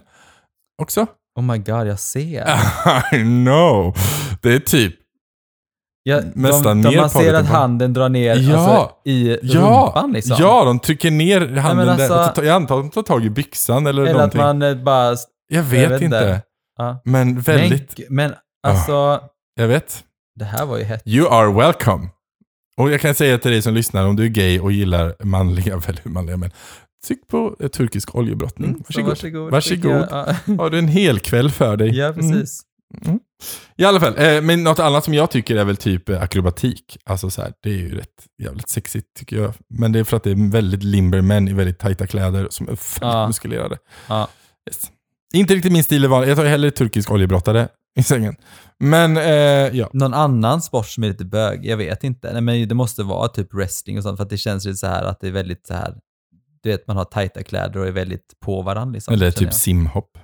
Också. 0.83 1.07
Oh 1.39 1.43
my 1.45 1.59
god, 1.59 1.87
jag 1.87 1.99
ser. 2.01 2.49
I 3.13 3.23
know. 3.23 3.95
Det 4.43 4.53
är 4.55 4.59
typ, 4.59 4.95
Ja, 6.03 6.21
nästan 6.35 6.83
de, 6.83 6.91
de, 6.91 6.97
man 6.97 7.11
ser 7.11 7.35
att 7.35 7.47
handen 7.47 7.93
drar 7.93 8.09
ner 8.09 8.37
Ja, 8.37 8.57
alltså, 8.57 8.95
i 9.05 9.39
ja, 9.43 9.61
rumpan 9.61 10.13
liksom. 10.13 10.37
ja, 10.41 10.65
de 10.65 10.79
trycker 10.79 11.11
ner 11.11 11.41
handen 11.57 11.87
där. 11.87 11.93
alltså- 11.93 12.33
tar- 12.35 12.43
Jag 12.43 12.57
antar 12.57 12.79
att 12.79 12.83
de 12.85 12.91
tar 12.91 13.03
tag 13.03 13.25
i 13.25 13.31
byxan 13.31 13.87
eller, 13.87 14.03
Eller 14.03 14.11
att 14.11 14.17
någonting. 14.17 14.41
man 14.41 14.63
eh, 14.63 14.75
bara... 14.75 15.17
jag 15.49 15.63
vet, 15.63 15.91
vet 15.91 16.03
inte. 16.03 16.43
Ja. 16.79 17.01
Men 17.05 17.41
väldigt, 17.41 17.99
Men, 17.99 18.07
men 18.31 18.35
alltså, 18.67 19.21
jag 19.55 19.69
vet. 19.69 20.05
det 20.39 20.45
här 20.45 20.67
var 20.67 20.79
ju 20.79 20.85
hett. 20.85 21.03
You 21.07 21.29
are 21.29 21.53
welcome. 21.53 22.09
Och 22.77 22.91
jag 22.91 23.01
kan 23.01 23.15
säga 23.15 23.39
till 23.39 23.51
dig 23.51 23.63
som 23.63 23.75
lyssnar, 23.75 24.07
om 24.07 24.17
du 24.17 24.25
är 24.25 24.29
gay 24.29 24.61
och 24.61 24.73
gillar 24.73 25.15
manliga, 25.25 25.77
väldigt 25.87 26.05
manliga 26.05 26.37
män, 26.37 26.51
tryck 27.07 27.29
på 27.29 27.57
eh, 27.61 27.69
turkisk 27.69 28.15
oljebrottning. 28.15 28.71
Mm, 28.71 28.81
så 28.91 29.03
Varsågod. 29.03 29.09
varsågod. 29.09 29.51
Varsågod. 29.53 29.91
jag. 29.93 30.09
Ja, 30.47 30.55
Har 30.59 30.71
du 30.71 30.79
en 30.79 30.89
hel 30.89 31.19
kväll 31.21 31.51
för 31.51 31.77
dig. 31.77 31.97
ja, 31.97 32.07
Mm. 32.07 32.31
precis. 32.33 32.63
I 33.77 33.85
alla 33.85 34.01
fall, 34.01 34.15
eh, 34.19 34.43
men 34.43 34.65
något 34.65 34.79
annat 34.79 35.05
som 35.05 35.15
jag 35.15 35.31
tycker 35.31 35.57
är 35.57 35.65
väl 35.65 35.77
typ 35.77 36.09
eh, 36.09 36.23
akrobatik. 36.23 36.99
Alltså 37.05 37.31
så 37.31 37.43
här, 37.43 37.53
det 37.63 37.71
är 37.71 37.75
ju 37.79 37.95
rätt 37.99 38.27
jävligt 38.43 38.69
sexigt 38.69 39.07
tycker 39.19 39.37
jag. 39.37 39.53
Men 39.69 39.93
det 39.93 39.99
är 39.99 40.05
för 40.05 40.17
att 40.17 40.23
det 40.25 40.31
är 40.31 40.51
väldigt 40.53 40.83
limber 40.83 41.21
män 41.21 41.49
i 41.49 41.53
väldigt 41.53 41.79
tajta 41.79 42.07
kläder 42.07 42.47
som 42.51 42.67
är 42.67 42.71
väldigt 42.71 42.99
Ja. 43.01 43.27
muskulerade. 43.27 43.79
Ja. 44.09 44.29
Yes. 44.71 44.83
Inte 45.33 45.55
riktigt 45.55 45.73
min 45.73 45.85
stil 45.85 46.05
i 46.05 46.07
vanligt. 46.07 46.29
Jag 46.29 46.39
tar 46.39 46.45
hellre 46.45 46.71
turkisk 46.71 47.11
oljebrottare 47.11 47.69
i 47.99 48.03
sängen. 48.03 48.37
Men 48.79 49.17
eh, 49.17 49.25
ja. 49.79 49.91
Någon 49.93 50.15
annan 50.15 50.63
sport 50.63 50.87
som 50.87 51.05
är 51.05 51.09
lite 51.09 51.25
bög? 51.25 51.67
Jag 51.67 51.77
vet 51.77 52.05
inte. 52.05 52.33
Nej, 52.33 52.43
men 52.43 52.69
det 52.69 52.75
måste 52.75 53.03
vara 53.03 53.29
typ 53.29 53.55
wrestling 53.55 53.97
och 53.97 54.03
sånt, 54.03 54.17
för 54.17 54.25
att 54.25 54.31
det 54.31 54.37
känns 54.39 54.65
lite 54.65 54.77
så 54.77 54.87
här 54.87 55.05
att 55.05 55.21
det 55.21 55.27
är 55.27 55.33
väldigt 55.33 55.67
så 55.67 55.75
här, 55.75 55.95
du 56.63 56.71
vet, 56.71 56.87
man 56.87 56.97
har 56.97 57.05
tajta 57.05 57.43
kläder 57.43 57.81
och 57.81 57.87
är 57.87 57.91
väldigt 57.93 58.35
på 58.45 58.63
varandra. 58.63 58.93
Liksom, 58.95 59.15
Eller 59.15 59.31
typ 59.31 59.43
jag. 59.43 59.55
simhopp. 59.55 60.19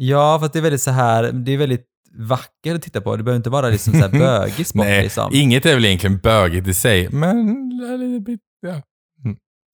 Ja, 0.00 0.38
för 0.40 0.50
det 0.52 0.58
är 0.58 0.62
väldigt 0.62 0.82
så 0.82 0.90
här, 0.90 1.32
det 1.32 1.52
är 1.52 1.56
väldigt 1.58 1.84
vackert 2.12 2.74
att 2.76 2.82
titta 2.82 3.00
på. 3.00 3.16
Det 3.16 3.22
behöver 3.22 3.36
inte 3.36 3.50
vara 3.50 3.68
liksom 3.68 3.92
så 3.92 3.98
här 3.98 4.08
bögig 4.18 4.66
sport 4.66 4.84
Nej, 4.84 5.02
liksom. 5.02 5.30
inget 5.34 5.66
är 5.66 5.74
väl 5.74 5.84
egentligen 5.84 6.18
bögigt 6.18 6.68
i 6.68 6.74
sig. 6.74 7.08
Men... 7.10 7.70
Ja. 8.66 8.82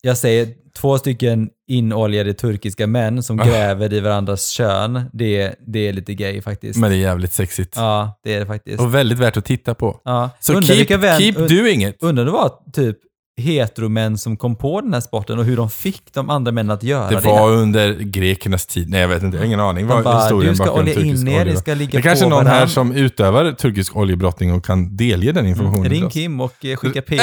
Jag 0.02 0.18
säger 0.18 0.48
två 0.76 0.98
stycken 0.98 1.50
inoljade 1.70 2.34
turkiska 2.34 2.86
män 2.86 3.22
som 3.22 3.40
Ah. 3.40 3.44
gräver 3.44 3.92
i 3.92 4.00
varandras 4.00 4.48
kön. 4.48 5.00
Det, 5.12 5.54
det 5.66 5.88
är 5.88 5.92
lite 5.92 6.14
gay 6.14 6.42
faktiskt. 6.42 6.78
Men 6.78 6.90
det 6.90 6.96
är 6.96 7.00
jävligt 7.00 7.32
sexigt. 7.32 7.76
Ja, 7.76 8.20
det 8.24 8.34
är 8.34 8.40
det 8.40 8.46
faktiskt. 8.46 8.80
Och 8.80 8.94
väldigt 8.94 9.18
värt 9.18 9.36
att 9.36 9.44
titta 9.44 9.74
på. 9.74 10.00
Ja. 10.04 10.30
Så 10.40 10.52
undrar 10.54 10.74
keep, 10.74 10.96
vän, 10.98 11.20
keep 11.20 11.32
doing 11.32 11.84
it. 11.84 11.96
Undrar 12.00 12.24
det 12.24 12.30
var 12.30 12.52
typ 12.72 12.98
heteromän 13.36 14.18
som 14.18 14.36
kom 14.36 14.56
på 14.56 14.80
den 14.80 14.94
här 14.94 15.00
sporten 15.00 15.38
och 15.38 15.44
hur 15.44 15.56
de 15.56 15.70
fick 15.70 16.14
de 16.14 16.30
andra 16.30 16.52
männen 16.52 16.70
att 16.70 16.82
göra 16.82 17.10
det. 17.10 17.14
Det 17.14 17.20
var 17.20 17.50
under 17.50 17.92
grekernas 17.94 18.66
tid. 18.66 18.90
Nej, 18.90 19.00
jag 19.00 19.08
vet 19.08 19.22
inte. 19.22 19.36
Jag 19.36 19.40
har 19.42 19.46
ingen 19.46 19.60
aning. 19.60 19.86
Vad 19.86 20.04
bara, 20.04 20.20
historien 20.20 20.50
du 20.50 20.56
ska 20.56 20.72
olja 20.72 21.00
in 21.00 21.28
er, 21.28 21.44
ni 21.44 21.56
ska 21.56 21.74
ligga 21.74 21.90
Det 21.90 21.98
är 21.98 22.02
kanske 22.02 22.26
någon 22.26 22.46
här 22.46 22.66
som 22.66 22.92
utövar 22.92 23.52
turkisk 23.52 23.96
oljebrottning 23.96 24.52
och 24.52 24.64
kan 24.64 24.96
delge 24.96 25.32
den 25.32 25.46
informationen. 25.46 25.90
Ring. 25.90 26.10
Kim 26.10 26.40
och 26.40 26.64
eh, 26.64 26.76
skicka 26.76 27.02
P. 27.02 27.16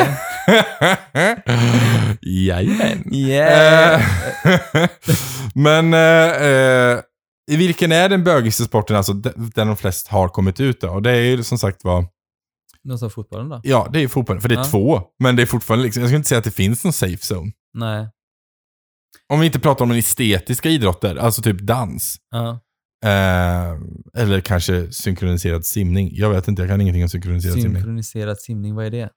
Jajamän. 2.21 3.13
Yeah! 3.13 3.93
Eh, 3.93 4.01
Men 5.53 5.93
eh, 5.93 5.99
eh, 6.47 6.99
vilken 7.47 7.91
är 7.91 8.09
den 8.09 8.23
bögigaste 8.23 8.63
sporten, 8.63 8.95
alltså 8.95 9.13
där 9.13 9.65
de 9.65 9.77
flest 9.77 10.07
har 10.07 10.27
kommit 10.27 10.59
ut 10.59 10.81
då? 10.81 10.89
Och 10.89 11.01
det 11.01 11.11
är 11.11 11.21
ju 11.21 11.43
som 11.43 11.57
sagt 11.57 11.83
var, 11.83 12.05
Någon 12.83 12.99
sa 12.99 13.09
fotbollen 13.09 13.49
då? 13.49 13.61
ja 13.63 13.89
det 13.93 13.99
är 14.03 14.07
fotbollen, 14.07 14.41
för 14.41 14.49
det 14.49 14.55
är 14.55 14.59
Ja. 14.59 14.63
två. 14.63 15.01
Men 15.19 15.35
det 15.35 15.41
är 15.41 15.45
fortfarande 15.45 15.85
liksom, 15.85 16.01
jag 16.01 16.09
skulle 16.09 16.17
inte 16.17 16.29
säga 16.29 16.39
att 16.39 16.43
det 16.45 16.51
finns 16.51 16.83
någon 16.83 16.93
safe 16.93 17.33
zone. 17.35 17.51
Nej. 17.73 18.09
Om 19.33 19.39
vi 19.39 19.45
inte 19.45 19.59
pratar 19.59 19.85
om 19.85 19.91
en 19.91 19.97
estetiska 19.97 20.69
idrotter, 20.69 21.15
alltså 21.15 21.41
typ 21.41 21.59
dans. 21.61 22.17
Ja. 22.31 22.59
Eh, 23.05 23.77
eller 24.17 24.41
kanske 24.41 24.91
synkroniserad 24.91 25.65
simning. 25.65 26.09
Jag 26.13 26.29
vet 26.29 26.47
inte, 26.47 26.61
jag 26.61 26.69
kan 26.69 26.81
ingenting 26.81 27.03
om 27.03 27.09
synkroniserad 27.09 27.53
simning. 27.53 27.73
Synkroniserad 27.75 28.39
simning, 28.39 28.75
vad 28.75 28.85
är 28.85 28.91
det? 28.91 29.09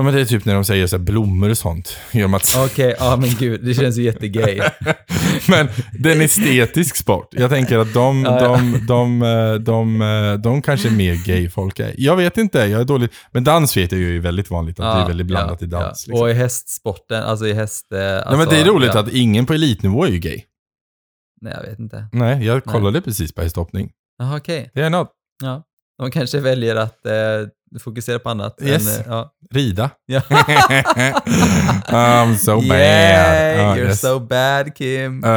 Ja, 0.00 0.04
men 0.04 0.14
det 0.14 0.20
är 0.20 0.24
typ 0.24 0.44
när 0.44 0.54
de 0.54 0.64
säger 0.64 0.86
så 0.86 0.96
här, 0.96 1.04
blommor 1.04 1.50
och 1.50 1.58
sånt. 1.58 1.96
Att- 2.34 2.56
Okej, 2.56 2.94
ja 2.98 3.16
men 3.16 3.30
gud, 3.38 3.64
det 3.64 3.74
känns 3.74 3.96
ju 3.98 4.02
jättegay. 4.02 4.60
men 5.48 5.68
det 5.98 6.10
är 6.10 6.16
en 6.16 6.20
estetisk 6.20 6.96
sport. 6.96 7.28
Jag 7.30 7.50
tänker 7.50 7.78
att 7.78 7.94
de, 7.94 8.24
Ja, 8.24 8.40
ja. 8.40 8.56
de, 8.56 8.86
de, 8.86 9.22
eh, 9.22 9.54
de, 9.54 10.02
eh, 10.02 10.34
de 10.34 10.62
kanske 10.62 10.88
är 10.88 10.92
mer 10.92 11.14
gay 11.26 11.48
folk 11.48 11.78
är. 11.80 11.94
Jag 11.98 12.16
vet 12.16 12.38
inte, 12.38 12.58
jag 12.58 12.80
är 12.80 12.84
dålig. 12.84 13.10
Men 13.32 13.44
dans 13.44 13.76
vet 13.76 13.92
jag 13.92 14.00
ju 14.00 14.16
är 14.16 14.20
väldigt 14.20 14.50
vanligt, 14.50 14.80
att 14.80 14.96
det 14.96 15.02
är 15.02 15.06
väldigt 15.06 15.26
blandat 15.26 15.62
i 15.62 15.66
dans. 15.66 16.04
ja. 16.06 16.10
Liksom. 16.10 16.22
Och 16.22 16.30
i 16.30 16.32
hästsporten, 16.34 17.22
alltså 17.22 17.46
i 17.46 17.52
häst... 17.52 17.92
Eh, 17.92 18.16
alltså, 18.16 18.28
Nej, 18.30 18.38
men 18.38 18.48
det 18.48 18.60
är 18.60 18.64
roligt 18.64 18.90
ja. 18.94 19.00
att 19.00 19.12
ingen 19.12 19.46
på 19.46 19.52
elitnivå 19.52 20.04
är 20.04 20.10
ju 20.10 20.18
gay. 20.18 20.42
Nej, 21.40 21.52
jag 21.56 21.70
vet 21.70 21.78
inte. 21.78 22.08
Nej, 22.12 22.46
jag 22.46 22.64
kollade 22.64 23.00
precis 23.00 23.32
på 23.32 23.42
hästhoppning. 23.42 23.90
Jaha, 24.18 24.36
okej. 24.36 24.70
Det 24.74 24.82
är 24.82 24.90
något. 24.90 25.10
Ja. 25.42 25.62
De 25.98 26.10
kanske 26.10 26.40
väljer 26.40 26.76
att 26.76 27.06
eh, 27.06 27.12
fokusera 27.80 28.18
på 28.18 28.28
annat. 28.30 28.58
Yes. 28.62 28.98
Än, 28.98 29.00
eh, 29.00 29.06
ja. 29.08 29.30
Rida. 29.50 29.90
I'm 31.88 32.36
so 32.36 32.56
bad. 32.60 32.66
Yeah, 32.80 33.56
Ja, 33.58 33.76
you're 33.76 33.86
yes. 33.88 34.00
so 34.00 34.18
bad 34.20 34.74
Kim. 34.74 35.24
Eh, 35.24 35.30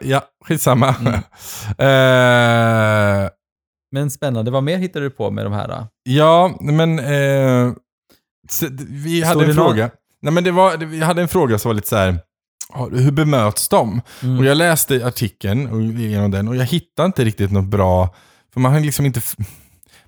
ja, 0.00 0.22
skitsamma. 0.44 0.94
Mm. 1.00 1.14
Eh, 1.78 3.30
Men 3.92 4.10
spännande, 4.10 4.50
vad 4.50 4.62
mer 4.62 4.78
hittade 4.78 5.04
du 5.04 5.10
på 5.10 5.30
med 5.30 5.46
de 5.46 5.52
här 5.52 5.68
då? 5.68 5.86
ja, 6.04 6.54
men 6.60 6.96
d- 6.96 7.02
vi 8.88 9.22
hade 9.22 9.40
Stod 9.40 9.42
en 9.50 9.56
någon- 9.56 9.66
fråga. 9.66 9.90
Nej, 10.22 10.32
men 10.32 10.44
det 10.44 10.50
var, 10.50 10.76
vi 10.76 11.00
hade 11.02 11.22
en 11.22 11.28
fråga 11.28 11.58
som 11.58 11.68
var 11.68 11.74
lite 11.74 11.88
så 11.88 11.96
här. 11.96 12.18
Hur 12.92 13.10
bemöts 13.10 13.68
de? 13.68 14.00
Mm. 14.22 14.38
Och 14.38 14.44
jag 14.44 14.56
läste 14.56 15.06
artikeln 15.06 15.66
och 15.66 15.80
igenom 15.82 16.30
den 16.30 16.48
och 16.48 16.56
jag 16.56 16.64
hittade 16.64 17.06
inte 17.06 17.24
riktigt 17.24 17.52
något 17.52 17.64
bra. 17.64 18.14
För 18.52 18.60
man 18.60 18.72
har 18.72 18.80
liksom 18.80 19.06
inte, 19.06 19.20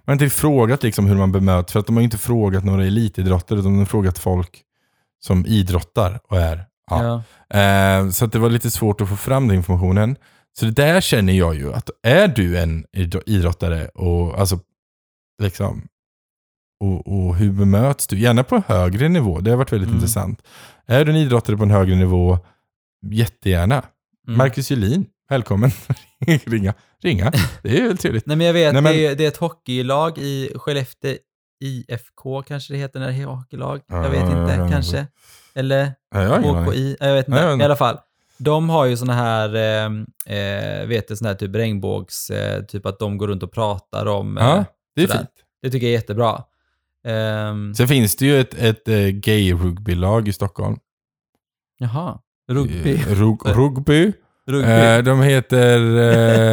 har 0.09 0.13
inte 0.13 0.31
frågat 0.37 0.83
liksom 0.83 1.07
hur 1.07 1.17
man 1.17 1.33
bemöts. 1.33 1.73
För 1.73 1.81
att 1.81 1.87
de 1.87 1.97
har 1.97 2.03
inte 2.03 2.19
frågat 2.19 2.65
några 2.65 2.85
elitidrottare. 2.85 3.59
utan 3.59 3.73
De 3.73 3.79
har 3.79 3.87
frågat 3.87 4.19
folk 4.19 4.63
som 5.25 5.47
idrottar 5.47 6.21
och 6.29 6.41
är. 6.41 6.65
Ja. 6.91 7.23
Ja. 7.49 7.59
Eh, 7.59 8.11
så 8.11 8.27
det 8.27 8.39
var 8.39 8.51
lite 8.51 8.71
svårt 8.71 9.01
att 9.01 9.09
få 9.09 9.17
fram 9.17 9.49
den 9.49 9.57
informationen. 9.57 10.17
Så 10.59 10.65
det 10.65 10.71
där 10.71 11.01
känner 11.01 11.33
jag 11.33 11.55
ju 11.55 11.73
att 11.73 11.91
är 12.03 12.29
du 12.29 12.59
en 12.59 12.85
idro- 12.97 13.23
idrottare 13.27 13.89
och 13.89 14.39
alltså 14.41 14.59
liksom 15.43 15.89
och, 16.81 17.07
och 17.27 17.37
hur 17.37 17.53
bemöts 17.53 18.07
du? 18.07 18.19
Gärna 18.21 18.45
på 18.45 18.63
högre 18.67 19.09
nivå. 19.09 19.41
Det 19.41 19.51
har 19.51 19.57
varit 19.57 19.73
väldigt 19.73 19.89
Mm. 19.89 19.97
intressant. 19.97 20.43
Är 20.87 21.05
du 21.05 21.11
en 21.11 21.17
idrottare 21.17 21.57
på 21.57 21.63
en 21.63 21.71
högre 21.71 21.95
nivå, 21.97 22.39
jättegärna. 23.07 23.83
Mm. 24.27 24.39
Marcus 24.39 24.71
Julin, 24.71 25.07
välkommen. 25.29 25.71
ringa, 26.47 26.75
ringa. 27.03 27.33
Det 27.63 27.79
är 27.81 27.89
väl 27.89 27.99
trevligt. 27.99 28.27
Nej 28.27 28.37
men 28.37 28.47
jag 28.47 28.55
vet, 28.55 28.73
Nej, 28.73 28.83
men- 28.83 28.93
Det, 28.93 29.07
är, 29.07 29.15
det 29.15 29.25
är 29.25 29.29
ett 29.29 29.37
hockeylag 29.37 30.19
i 30.19 30.53
Skellefteå 30.57 31.17
IFK 31.65 32.43
kanske 32.43 32.73
det 32.75 32.79
heter 32.79 33.01
när 33.01 33.07
det 33.13 33.15
är 33.23 33.25
hockeylag. 33.27 33.81
Jag 33.89 34.11
vet 34.11 34.21
inte, 34.23 34.33
ja, 34.37 34.55
ja. 34.57 34.69
kanske. 34.71 35.07
Eller. 35.55 35.93
HKI, 36.65 36.97
jag 37.01 37.15
vet 37.15 37.29
inte. 37.29 37.41
I 37.41 37.65
alla 37.65 37.77
fall. 37.77 37.99
De 38.39 38.69
har 38.71 38.85
ju 38.85 38.97
såna 38.97 39.13
här, 39.15 39.55
eh, 39.55 39.85
eh, 40.39 40.87
vet 40.87 41.09
du, 41.09 41.17
såna 41.17 41.29
här 41.29 41.37
typ 41.37 41.55
regnbågs, 41.55 42.31
eh, 42.31 42.63
typ 42.65 42.87
att 42.87 42.99
de 42.99 43.19
går 43.19 43.29
runt 43.29 43.43
och 43.43 43.53
pratar 43.53 44.07
om. 44.07 44.39
Eh, 44.39 44.45
Ja, 44.45 44.65
det 44.95 45.03
är 45.03 45.07
sådär. 45.07 45.19
fint. 45.19 45.31
Det 45.63 45.71
tycker 45.71 45.87
jag 45.87 45.91
är 45.91 45.99
jättebra. 45.99 46.43
Ehm, 47.07 47.75
Sen 47.75 47.89
finns 47.89 48.17
det 48.17 48.27
ju 48.27 48.41
ett, 48.41 48.55
ett 48.55 48.89
eh, 48.89 48.95
gay-rugbylag 48.97 50.29
i 50.29 50.33
Stockholm. 50.33 50.77
jaha, 51.79 52.19
rugby. 52.51 52.95
Eh, 52.95 53.15
Rug, 53.15 53.39
rugby. 53.47 54.13
Rugby. 54.49 54.71
Eh, 54.71 54.99
de 54.99 55.23
heter 55.23 55.97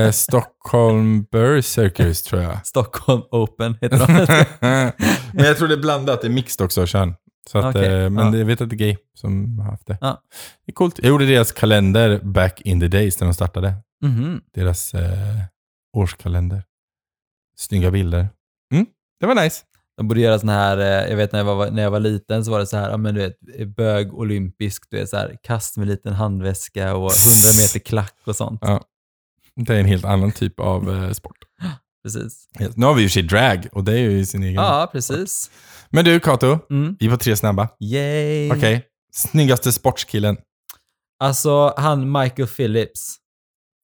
eh, 0.05 0.11
Stockholm 0.11 1.23
Berserkers 1.31 2.21
tror 2.21 2.41
jag. 2.41 2.65
Stockholm 2.67 3.21
Open 3.31 3.77
heter 3.81 3.97
de. 3.97 4.13
men 5.33 5.45
jag 5.45 5.57
tror 5.57 5.67
det 5.67 5.73
är 5.73 5.81
blandat, 5.81 6.21
det 6.21 6.27
är 6.27 6.31
mixed 6.31 6.65
också 6.65 6.85
kön. 6.85 7.15
Så 7.51 7.57
att, 7.57 7.75
Okej, 7.75 8.03
eh, 8.03 8.09
men 8.09 8.33
ja. 8.33 8.39
jag 8.39 8.45
vet 8.45 8.61
att 8.61 8.69
det 8.69 8.75
är 8.75 8.77
gay 8.77 8.97
som 9.13 9.59
har 9.59 9.71
haft 9.71 9.87
det. 9.87 9.97
Ja. 10.01 10.21
Det 10.65 10.71
är 10.71 10.73
coolt. 10.73 10.99
Jag 10.99 11.09
gjorde 11.09 11.25
deras 11.25 11.51
kalender 11.51 12.19
back 12.23 12.61
in 12.61 12.79
the 12.79 12.87
days 12.87 13.19
när 13.19 13.27
de 13.27 13.33
startade. 13.33 13.73
Mhm. 14.03 14.41
Deras 14.53 14.93
eh, 14.93 15.37
årskalender. 15.97 16.63
Snygga 17.57 17.91
bilder. 17.91 18.29
Mm, 18.73 18.85
det 19.19 19.25
var 19.25 19.35
nice. 19.35 19.63
De 19.97 20.07
borde 20.07 20.21
göra 20.21 20.39
sån 20.39 20.49
här, 20.49 20.77
eh, 20.77 21.09
jag 21.09 21.17
vet 21.17 21.31
när 21.31 21.39
jag 21.39 21.45
var, 21.55 21.71
när 21.71 21.83
jag 21.83 21.91
var 21.91 21.99
liten 21.99 22.45
så 22.45 22.51
var 22.51 22.59
det 22.59 22.67
så 22.67 22.77
här, 22.77 22.89
ja 22.89 22.97
men 22.97 23.15
du 23.15 23.21
vet, 23.21 23.67
bög 23.75 24.13
olympisk, 24.13 24.83
du 24.89 24.97
vet 24.97 25.09
så 25.09 25.17
här, 25.17 25.37
kast 25.43 25.77
med 25.77 25.87
liten 25.87 26.13
handväska 26.13 26.95
och 26.95 27.11
100 27.11 27.11
meter 27.61 27.79
klack 27.79 28.15
och 28.25 28.35
sånt. 28.35 28.59
Ja. 28.63 28.81
Det 29.55 29.73
är 29.75 29.79
en 29.79 29.85
helt 29.85 30.05
annan 30.05 30.31
typ 30.31 30.59
av 30.59 30.89
eh, 31.03 31.11
sport. 31.11 31.37
Precis. 32.03 32.47
Nu 32.75 32.85
har 32.85 32.93
vi 32.93 33.01
ju 33.01 33.09
sig 33.09 33.23
drag 33.23 33.67
och 33.71 33.83
det 33.83 33.91
är 33.93 33.97
ju 33.97 34.25
sin 34.25 34.43
egen. 34.43 34.53
Ja, 34.55 34.89
precis. 34.91 35.51
Men 35.89 36.05
du 36.05 36.19
Kato, 36.19 36.59
Mm. 36.69 36.95
vi 36.99 37.07
var 37.07 37.17
tre 37.17 37.35
snabba. 37.35 37.69
Yay! 37.79 38.51
Okej. 38.51 38.85
Snyggaste 39.13 39.71
sportskillen. 39.71 40.37
Alltså, 41.19 41.73
han 41.77 42.11
Michael 42.11 42.47
Phillips. 42.47 43.15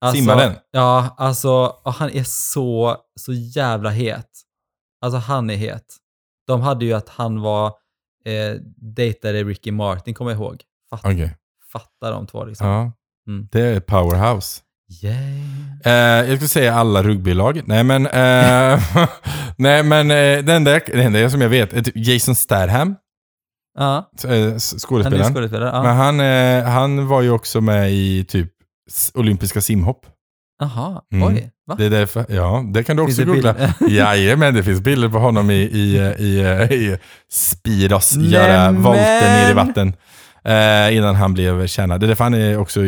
Alltså, 0.02 0.18
Simmaren? 0.18 0.54
Ja, 0.72 1.16
alltså, 1.18 1.76
han 1.86 2.10
är 2.10 2.24
så, 2.24 2.98
så 3.20 3.34
jävla 3.34 3.90
het. 3.90 4.30
Alltså, 5.02 5.18
han 5.18 5.50
är 5.50 5.56
het. 5.56 5.86
De 6.48 6.62
hade 6.62 6.86
ju 6.86 6.94
att 6.94 7.10
han 7.10 7.42
var, 7.42 7.68
eh, 8.26 8.56
dejtade 8.96 9.44
Ricky 9.44 9.72
Martin, 9.72 10.14
kommer 10.14 10.32
jag 10.32 10.40
ihåg. 10.40 10.62
Fatta, 10.90 11.08
Okej. 11.10 11.36
fatta 11.72 12.12
de 12.12 12.28
två 12.28 12.46
liksom. 12.46 12.68
Ja. 12.68 12.92
Mm. 13.28 13.48
Det 13.52 13.62
är 13.62 13.80
powerhouse. 13.80 14.62
Yay. 15.04 15.42
Eh, 15.86 15.92
jag 15.94 16.26
skulle 16.38 16.48
säga 16.48 16.74
alla 16.76 17.04
rugbylag. 17.04 17.62
Nej 17.66 17.84
men, 17.84 18.06
eh, 18.06 18.84
nej, 19.58 19.84
men 19.84 20.12
eh, 20.12 20.46
den 20.46 20.50
enda, 20.50 20.72
det 20.72 21.04
enda 21.04 21.30
som 21.30 21.42
jag 21.42 21.50
vet 21.50 21.74
är 21.74 21.82
typ 21.82 21.96
Jason 21.98 22.36
Statham, 22.36 22.96
Ja, 23.78 24.10
han 24.24 24.32
är 24.32 24.60
skådespelaren. 24.80 25.34
skådespelare. 25.34 25.70
Ja. 25.74 25.84
Men 25.84 25.96
han, 25.96 26.20
eh, 26.20 26.64
han 26.72 27.08
var 27.08 27.22
ju 27.22 27.32
också 27.32 27.62
med 27.62 27.92
i 27.92 28.26
typ 28.28 28.52
olympiska 29.14 29.62
simhopp. 29.62 30.06
Jaha, 30.60 31.02
Mm. 31.14 31.28
oj. 31.28 31.52
Va? 31.72 31.76
Det 31.78 31.86
är 31.86 31.90
därför, 31.90 32.26
ja, 32.30 32.64
det 32.74 32.84
kan 32.84 32.96
du 32.98 33.04
också 33.04 33.26
googla. 33.26 33.56
Jajamän, 33.90 34.54
det 34.54 34.64
finns 34.64 34.82
bilder 34.82 35.10
på 35.10 35.20
honom 35.20 35.52
i, 35.52 35.54
i, 35.54 35.98
i, 36.20 36.40
i, 36.76 36.98
Spiros 37.32 38.16
Nämen! 38.16 38.32
göra 38.32 38.72
volter 38.72 39.44
ner 39.44 39.50
i 39.52 39.54
vatten. 39.54 39.94
Eh, 40.44 40.96
innan 40.98 41.16
han 41.16 41.34
blev 41.34 41.68
tjänad. 41.68 42.00
Det 42.00 42.06
är 42.06 42.08
därför 42.08 42.24
han 42.24 42.34
är 42.34 42.58
också 42.58 42.80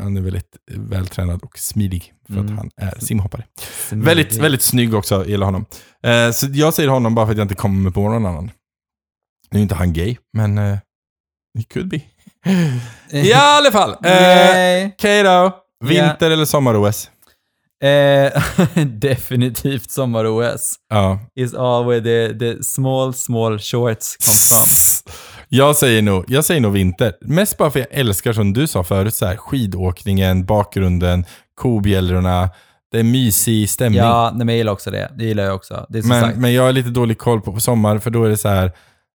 han 0.00 0.16
är 0.16 0.20
väldigt 0.20 0.56
vältränad 0.74 1.42
och 1.42 1.58
smidig. 1.58 2.12
För 2.26 2.34
Mm. 2.40 2.44
att 2.52 2.58
han 2.58 2.70
är 2.76 3.00
simhoppare. 3.00 3.44
Smidig. 3.88 4.04
Väldigt, 4.06 4.36
väldigt 4.36 4.62
snygg 4.62 4.94
också, 4.94 5.24
gillar 5.26 5.44
honom. 5.46 5.66
Eh, 6.04 6.30
så 6.30 6.46
jag 6.52 6.74
säger 6.74 6.88
honom 6.88 7.14
bara 7.14 7.26
för 7.26 7.32
att 7.32 7.38
jag 7.38 7.44
inte 7.44 7.54
kommer 7.54 7.90
på 7.90 8.00
någon 8.08 8.26
annan. 8.26 8.50
Nu 9.50 9.58
är 9.58 9.62
inte 9.62 9.74
han 9.74 9.92
gay, 9.92 10.16
men 10.32 10.58
uh, 10.58 10.76
he 11.58 11.64
could 11.72 11.88
be. 11.88 12.00
I 13.18 13.32
alla 13.32 13.70
fall. 13.72 13.90
Eh. 13.90 14.88
Okej 14.92 15.22
då. 15.22 15.56
Vinter 15.84 16.30
eller 16.30 16.44
sommar-OS? 16.44 17.10
Eh, 17.84 18.42
definitivt 18.86 19.90
sommar-OS. 19.90 20.74
Ja. 20.88 21.20
Is 21.34 21.54
where 21.54 22.00
the, 22.00 22.38
the 22.38 22.62
small, 22.62 23.14
small 23.14 23.58
shorts 23.58 24.16
come 24.16 24.36
from. 24.36 25.12
Jag 25.48 25.76
säger, 25.76 26.02
nog, 26.02 26.24
jag 26.28 26.44
säger 26.44 26.60
nog 26.60 26.72
vinter. 26.72 27.12
Mest 27.20 27.58
bara 27.58 27.70
för 27.70 27.78
jag 27.78 27.88
älskar, 27.90 28.32
som 28.32 28.52
du 28.52 28.66
sa 28.66 28.84
förut, 28.84 29.14
så 29.14 29.26
här, 29.26 29.36
skidåkningen, 29.36 30.44
bakgrunden, 30.44 31.24
kobjällrorna. 31.54 32.50
Det 32.92 32.98
är 32.98 33.02
mysig 33.02 33.70
stämning. 33.70 34.00
Ja, 34.00 34.32
nej, 34.34 34.46
men 34.46 34.48
jag 34.48 34.56
gillar 34.56 34.72
också 34.72 34.90
det. 34.90 35.12
Det 35.18 35.24
gillar 35.24 35.44
jag 35.44 35.54
också. 35.54 35.86
Det 35.88 35.98
är 35.98 36.02
men, 36.02 36.22
sagt. 36.22 36.38
men 36.38 36.52
jag 36.52 36.62
har 36.62 36.72
lite 36.72 36.90
dålig 36.90 37.18
koll 37.18 37.40
på, 37.40 37.52
på 37.52 37.60
sommar, 37.60 37.98
för 37.98 38.10
då 38.10 38.24
är 38.24 38.28
det 38.28 38.36
så 38.36 38.48
här... 38.48 38.72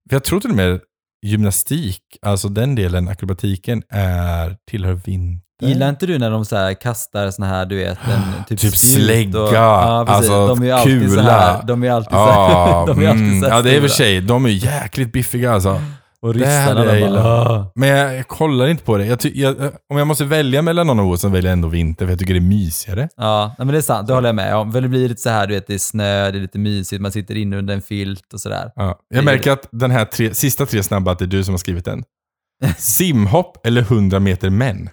Jag 0.10 0.24
tror 0.24 0.40
till 0.40 0.50
och 0.50 0.56
med 0.56 0.80
gymnastik, 1.26 2.02
alltså 2.22 2.50
den 2.50 2.76
delen, 2.76 3.08
akrobatiken, 3.08 3.84
är, 3.90 4.58
tillhör 4.72 4.94
vinter. 4.94 5.49
Gillar 5.62 5.90
inte 5.90 6.06
du 6.06 6.18
när 6.20 6.32
de 6.32 6.46
så 6.46 6.56
här 6.56 6.74
kastar 6.74 7.32
såna 7.32 7.48
här, 7.48 7.66
du 7.66 7.76
vet, 7.76 7.98
en 8.08 8.44
typ, 8.48 8.60
Typ 8.60 8.76
spjut 8.78 9.04
slägga, 9.04 9.42
och, 9.42 9.54
ja, 9.54 10.04
precis. 10.08 10.32
alltså 10.32 10.56
de 10.56 10.64
är 10.70 10.74
alltid 10.74 11.10
så 11.10 11.16
kula. 11.16 11.32
här, 11.40 11.64
de 11.64 11.84
är 11.84 11.92
alltid 11.92 12.12
så 12.12 12.16
Ja, 12.18 12.86
här, 12.88 12.88
de 12.96 13.06
är 13.06 13.10
alltid 13.10 13.26
mm, 13.28 13.42
så 13.42 13.48
här 13.50 13.56
ja, 13.56 13.62
det 13.62 13.70
är 13.72 13.76
i 13.76 13.78
och 13.78 13.82
för 13.82 13.90
sig. 13.90 14.22
De 14.22 14.46
är 14.46 14.50
jäkligt 14.50 15.12
biffiga 15.12 15.52
alltså. 15.54 15.82
Och 16.22 16.34
ryssarna, 16.34 16.86
de 16.86 17.02
bara, 17.02 17.24
"Ah." 17.24 17.72
Men 17.76 17.90
jag, 17.90 18.16
jag 18.16 18.28
kollar 18.28 18.68
inte 18.68 18.84
på 18.84 18.98
det. 18.98 19.06
Jag 19.06 19.20
ty, 19.20 19.32
jag, 19.36 19.56
om 19.92 19.98
jag 19.98 20.08
måste 20.08 20.26
välja 20.26 20.62
mellan 20.62 20.88
någon 20.88 21.00
av 21.00 21.08
åren 21.08 21.32
väljer 21.32 21.50
jag 21.50 21.54
ändå 21.54 21.68
vinter, 21.68 22.06
för 22.06 22.12
jag 22.12 22.20
tycker 22.20 22.34
det 22.34 22.40
är 22.40 22.42
mysigare. 22.42 23.10
Ja, 23.18 23.56
men 23.58 23.68
det 23.68 23.78
är 23.78 23.82
sant. 23.82 24.08
Det 24.08 24.14
håller 24.14 24.28
jag 24.30 24.36
med 24.36 24.56
om. 24.56 24.72
För 24.72 24.82
det 24.82 24.88
blir 24.88 25.10
lite 25.10 25.22
så 25.22 25.30
här, 25.30 25.48
du 25.48 25.54
vet, 25.54 25.68
det 25.68 25.74
är 25.74 25.78
snö, 25.78 26.32
det 26.32 26.38
är 26.38 26.42
lite 26.42 26.60
mysigt, 26.60 27.02
man 27.02 27.12
sitter 27.12 27.36
inne 27.38 27.58
under 27.58 27.74
en 27.74 27.82
filt 27.82 28.34
och 28.34 28.42
sådär. 28.42 28.72
Ja. 28.76 29.00
Jag 29.16 29.24
märker 29.26 29.52
att 29.52 29.68
den 29.72 29.92
här 29.92 30.06
tre, 30.06 30.34
sista 30.34 30.66
tre 30.66 30.84
snabba, 30.84 31.12
att 31.12 31.20
det 31.20 31.26
är 31.26 31.28
du 31.28 31.44
som 31.44 31.54
har 31.54 31.60
skrivit 31.60 31.86
den. 31.86 32.04
Simhopp 32.78 33.66
eller 33.68 33.82
100 33.82 34.20
meter 34.20 34.50
män? 34.50 34.90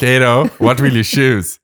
Då, 0.20 0.48
what 0.58 0.80
will 0.80 0.94
you 0.94 1.04
choose? 1.04 1.56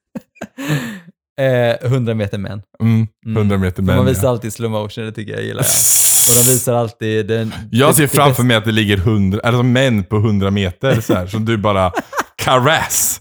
Eh, 1.40 1.86
100 1.92 2.14
meter 2.14 2.38
män. 2.38 2.62
Mm, 2.82 3.06
Mm. 3.26 3.36
100 3.36 3.58
meter 3.58 3.76
För 3.76 3.82
män. 3.82 3.96
man 3.96 4.06
visar 4.06 4.22
ja. 4.24 4.28
alltid 4.30 4.52
slow 4.52 4.70
motion, 4.70 5.04
det 5.04 5.12
tycker 5.12 5.32
jag 5.32 5.42
gillar. 5.42 5.62
Och 5.62 6.34
de 6.46 6.50
visar 6.52 6.74
alltid 6.74 7.26
den... 7.26 7.54
Jag 7.70 7.94
ser 7.94 8.02
det 8.02 8.08
framför 8.08 8.30
bästa- 8.30 8.42
mig 8.44 8.56
att 8.56 8.64
det 8.64 8.72
ligger 8.72 8.96
100, 8.96 9.40
alltså 9.44 9.62
män 9.62 10.04
på 10.04 10.16
100 10.16 10.50
meter 10.50 11.00
så 11.00 11.14
här, 11.14 11.26
som 11.26 11.44
du 11.44 11.56
bara 11.56 11.92
caress. 12.36 13.20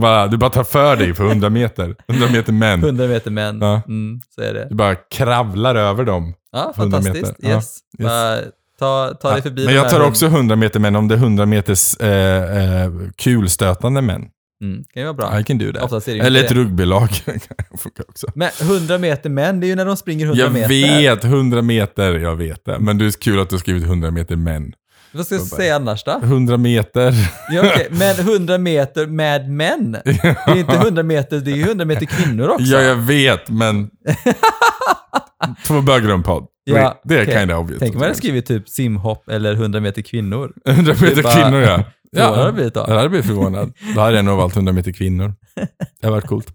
Bara, 0.00 0.26
du 0.26 0.36
bara 0.36 0.50
tar 0.50 0.64
för 0.64 0.96
dig 0.96 1.14
på 1.14 1.22
100 1.22 1.50
meter. 1.50 1.94
100 2.08 2.28
meter 2.32 2.52
män. 2.52 2.84
100 2.84 3.06
meter 3.06 3.30
män. 3.30 3.58
Ja. 3.60 3.82
Mm, 3.88 4.20
så 4.34 4.40
är 4.40 4.54
det. 4.54 4.66
Du 4.68 4.74
bara 4.74 4.94
kravlar 4.94 5.74
över 5.74 6.04
dem. 6.04 6.34
Ja, 6.52 6.72
100 6.76 6.98
meter. 7.00 7.12
fantastiskt. 7.12 7.36
Ja, 7.42 7.48
Yes. 7.50 7.78
Bara 7.98 8.38
ta, 8.78 9.14
ta 9.20 9.32
dig 9.32 9.42
förbi 9.42 9.64
Men 9.64 9.74
jag 9.74 9.90
tar 9.90 10.00
också 10.00 10.26
100 10.26 10.56
meter 10.56 10.80
män 10.80 10.96
om 10.96 11.08
det 11.08 11.14
är 11.14 11.18
100 11.18 11.46
meters 11.46 11.96
eh, 11.96 12.82
eh, 12.82 12.90
kulstötande 13.16 14.02
män. 14.02 14.24
Mm, 14.62 14.84
kan 14.94 15.00
ju 15.02 15.04
vara 15.04 15.14
bra. 15.14 15.40
I 15.40 15.44
can 15.44 15.58
do 15.58 15.72
that. 15.72 16.08
Eller 16.08 16.44
ett 16.44 16.52
rugbylag. 16.52 17.08
också. 18.08 18.26
Men 18.34 18.50
100 18.60 18.98
meter 18.98 19.30
män, 19.30 19.60
det 19.60 19.66
är 19.66 19.68
ju 19.68 19.74
när 19.74 19.86
de 19.86 19.96
springer 19.96 20.26
100 20.26 20.42
Jag 20.44 20.52
meter. 20.52 20.68
vet, 20.68 21.24
100 21.24 21.62
meter, 21.62 22.12
jag 22.12 22.36
vet 22.36 22.64
det. 22.64 22.78
Men 22.78 22.98
det 22.98 23.06
är 23.06 23.10
kul 23.10 23.40
att 23.40 23.48
du 23.48 23.54
har 23.54 23.60
skrivit 23.60 23.84
100 23.84 24.10
meter 24.10 24.36
män. 24.36 24.72
Vad 25.12 25.26
ska 25.26 25.34
jag 25.34 25.44
säga 25.46 25.76
annars 25.76 26.04
då? 26.04 26.20
100 26.22 26.56
meter. 26.56 27.14
Ja, 27.50 27.60
okej. 27.60 27.88
Men 27.90 28.18
100 28.18 28.58
meter 28.58 29.06
med 29.06 29.50
män. 29.50 29.92
Det 30.04 30.10
är 30.46 30.56
inte 30.56 30.74
100 30.76 31.02
meter, 31.02 31.38
det 31.38 31.50
är 31.50 31.56
ju 31.56 31.62
100 31.62 31.84
meter 31.84 32.06
kvinnor 32.06 32.48
också. 32.48 32.64
Ja, 32.64 32.80
jag 32.82 32.96
vet, 32.96 33.48
men... 33.48 33.90
Två 35.66 35.80
bögar 35.80 36.08
och 36.08 36.14
en 36.14 36.22
podd. 36.22 36.46
Ja, 36.64 37.00
det 37.04 37.14
är 37.18 37.22
okej. 37.22 37.38
kinda 37.38 37.56
obvious. 37.58 37.80
Tänk 37.80 37.92
om 37.94 37.98
man 37.98 38.04
hade 38.08 38.14
skrivit 38.18 38.46
typ 38.46 38.68
simhopp 38.68 39.28
eller 39.28 39.52
100 39.54 39.80
meter 39.80 40.02
kvinnor. 40.02 40.52
100 40.68 40.94
meter 41.00 41.22
bara- 41.22 41.32
kvinnor, 41.32 41.60
ja. 41.62 41.84
Förvånad 42.16 42.34
hade 42.36 42.44
jag 42.46 42.54
blivit 42.54 42.74
då. 42.74 42.84
Jag 42.88 42.96
hade 42.96 43.08
blivit 43.08 43.26
förvånad. 43.26 43.72
Då 43.94 44.00
hade 44.00 44.16
jag 44.16 44.24
nog 44.24 44.36
valt 44.38 44.56
100 44.56 44.72
meter 44.72 44.92
kvinnor. 44.92 45.34
Det 45.54 46.06
hade 46.06 46.10
varit 46.14 46.26
coolt. 46.26 46.52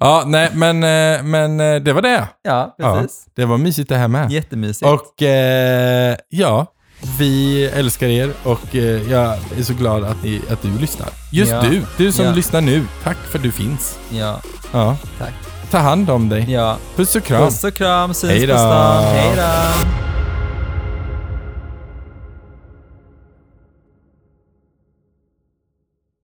Ja, 0.00 0.22
nej, 0.26 0.50
men, 0.54 0.76
eh, 0.84 1.22
men 1.24 1.60
eh, 1.60 1.82
det 1.82 1.92
var 1.92 2.02
det. 2.02 2.28
Ja, 2.42 2.74
Ja, 2.78 2.94
precis. 3.00 3.26
det 3.36 3.44
var 3.44 3.58
mysigt 3.58 3.88
det 3.88 3.96
här 3.96 4.08
med. 4.08 4.32
Jättemysigt. 4.32 4.90
Och 4.90 5.22
eh, 5.22 6.16
ja, 6.28 6.66
vi 7.18 7.64
älskar 7.64 8.06
er 8.08 8.30
och 8.42 8.76
eh, 8.76 9.10
jag 9.12 9.32
är 9.58 9.62
så 9.62 9.74
glad 9.74 10.04
att, 10.04 10.22
ni, 10.22 10.40
att 10.50 10.62
du 10.62 10.78
lyssnar. 10.78 11.08
Just 11.32 11.52
Ja. 11.52 11.62
du, 11.62 11.82
du 11.96 12.12
som 12.12 12.24
Ja. 12.24 12.32
lyssnar 12.32 12.60
nu. 12.60 12.84
Tack 13.04 13.16
för 13.16 13.38
att 13.38 13.42
du 13.44 13.52
finns. 13.52 13.98
Ja, 14.10 14.40
Ja. 14.72 14.96
tack. 15.18 15.32
Ta 15.70 15.78
hand 15.78 16.10
om 16.10 16.28
dig. 16.28 16.52
Ja. 16.52 16.76
Puss 16.96 17.16
och 17.16 17.24
kram. 17.24 17.42
Puss 17.44 17.64
och 17.64 17.74
kram, 17.74 18.14
syns 18.14 18.32
Hej 18.32 18.46
på 18.46 18.52
stan. 18.52 19.04
Hej 19.04 19.36
då. 19.36 19.42